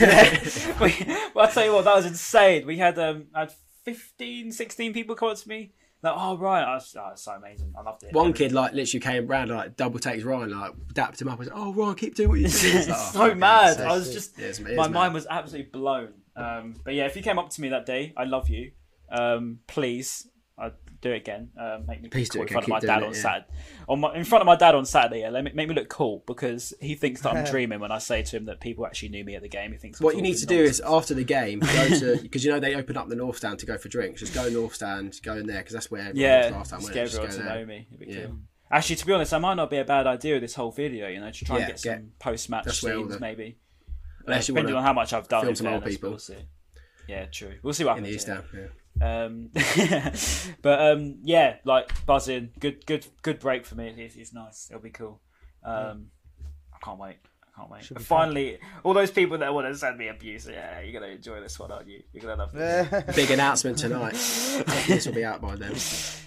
[1.34, 2.66] well, I'll tell you what, that was insane.
[2.66, 3.52] We had um, had
[3.84, 5.72] 15, 16 people come up to me.
[6.02, 7.74] Like, oh right, I was, oh, it's so amazing.
[7.78, 8.14] I loved it.
[8.14, 11.48] One kid like literally came round like double takes Ryan, like dapped him up and
[11.48, 13.80] said, "Oh Ryan, keep doing what you're doing." It's like, oh, so mad.
[13.82, 14.92] I was just, Yeah, it's- it is my mad.
[14.92, 16.14] mind was absolutely blown.
[16.36, 18.70] Um, but yeah, if you came up to me that day, I love you.
[19.12, 20.26] Um, please,
[21.00, 21.50] do it again.
[21.58, 23.20] Um, make me Please cool it in again, front of my dad doing on yeah.
[23.22, 23.46] Saturday.
[23.88, 25.88] On my, in front of my dad on Saturday, yeah, let me, make me look
[25.88, 29.08] cool because he thinks that I'm dreaming when I say to him that people actually
[29.10, 29.72] knew me at the game.
[29.72, 30.78] He thinks What you need to do nonsense.
[30.80, 33.58] is after the game, go to because you know they open up the North Stand
[33.60, 34.20] to go for drinks.
[34.20, 36.80] Just go North Stand, go in there because that's where everyone Yeah, last time.
[36.80, 37.10] just get it?
[37.10, 37.58] Just everyone to there.
[37.60, 37.86] know me.
[38.00, 38.26] Yeah.
[38.26, 38.36] cool.
[38.72, 41.08] Actually, to be honest, that might not be a bad idea with this whole video.
[41.08, 43.56] You know, to try and get get- some post-match that's where all scenes, the- maybe.
[44.26, 45.42] Unless you Depending on how much I've done.
[45.44, 46.10] film some old people.
[46.10, 46.36] We'll see.
[47.08, 47.54] Yeah, true.
[47.62, 48.06] We'll see what happens.
[48.06, 48.16] in the.
[48.16, 48.28] East.
[48.28, 48.44] End.
[48.54, 48.66] Yeah.
[49.00, 49.50] Um,
[50.62, 52.50] but um, yeah, like buzzing.
[52.58, 53.88] Good, good, good break for me.
[53.96, 54.68] It's, it's nice.
[54.70, 55.20] It'll be cool.
[55.64, 56.06] Um,
[56.74, 57.16] I can't wait.
[57.42, 57.88] I can't wait.
[57.92, 61.40] But finally, all those people that want to send me abuse, yeah, you're gonna enjoy
[61.40, 62.02] this one, aren't you?
[62.12, 63.14] You're gonna love this.
[63.16, 64.12] Big announcement tonight.
[64.86, 65.72] this will be out by then.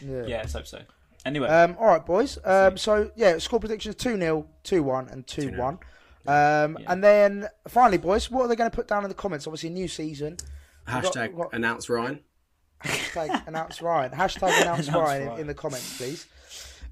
[0.03, 0.81] yeah, let's hope so.
[1.25, 2.37] Anyway, Um, all right, boys.
[2.43, 5.79] Um, so yeah, score predictions 2 0, 2 1, and 2 1.
[6.25, 9.47] Um, And then finally, boys, what are they going to put down in the comments?
[9.47, 10.37] Obviously, a new season.
[10.87, 12.19] We've got- Hashtag got- announce Ryan.
[12.83, 14.11] Hashtag announce Ryan.
[14.11, 15.39] Hashtag announce Announce Ryan in, Ryan.
[15.41, 16.25] in the comments, please.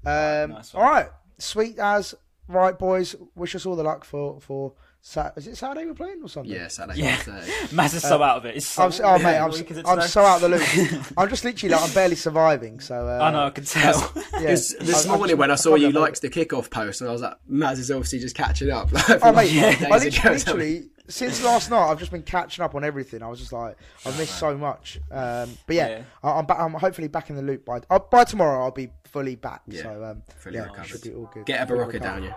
[0.04, 0.90] Um, nice all one.
[0.92, 2.14] right, sweet as
[2.48, 3.14] right, boys.
[3.34, 4.72] Wish us all the luck for for.
[5.04, 6.52] Sat- is it Saturday we're playing or something?
[6.52, 7.00] Yeah, Saturday.
[7.00, 7.16] Yeah.
[7.16, 7.72] 5:30.
[7.72, 8.54] Matt is so out of it.
[8.56, 10.56] It's so I'm, so, oh mate, I'm, weak as it's I'm so out of the
[10.56, 11.04] loop.
[11.18, 12.78] I'm just literally like I'm barely surviving.
[12.78, 14.12] So uh, I know, I can tell.
[14.34, 14.42] Yeah.
[14.42, 16.30] This, this I- I morning just- when I saw can't you get my- liked the
[16.30, 18.92] kickoff post, and I was like, Maz is obviously just catching up.
[18.92, 22.74] Like, oh, mate, yeah, I literally, literally since last night I've just been catching up
[22.74, 23.22] on everything.
[23.22, 24.98] I was just like I've missed so much.
[25.10, 26.02] Um, but yeah, Yeah.
[26.22, 28.62] I, I'm back, I'm hopefully back in the loop by uh, by tomorrow.
[28.64, 29.62] I'll be fully back.
[29.66, 30.86] Yeah, so um, fully yeah, recovered.
[30.88, 31.46] should be all good.
[31.46, 32.34] Get a Fully Berocca down you.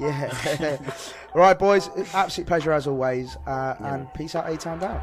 [0.00, 0.78] Yeah.
[1.34, 1.90] all right, boys.
[2.14, 3.36] Absolute pleasure as always.
[3.46, 5.02] Uh, And peace out, A Town down.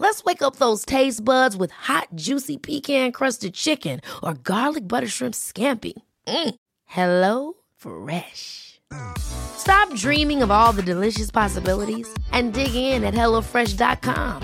[0.00, 5.06] Let's wake up those taste buds with hot, juicy pecan crusted chicken or garlic butter
[5.06, 5.92] shrimp scampi.
[6.26, 6.54] Mm.
[6.86, 8.80] Hello Fresh.
[9.18, 14.42] Stop dreaming of all the delicious possibilities and dig in at HelloFresh.com.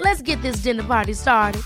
[0.00, 1.62] Let's get this dinner party started.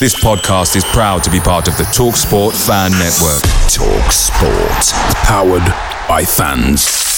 [0.00, 3.40] This podcast is proud to be part of the TalkSport Fan Network.
[3.70, 5.14] Talk Sport.
[5.24, 7.13] Powered by fans.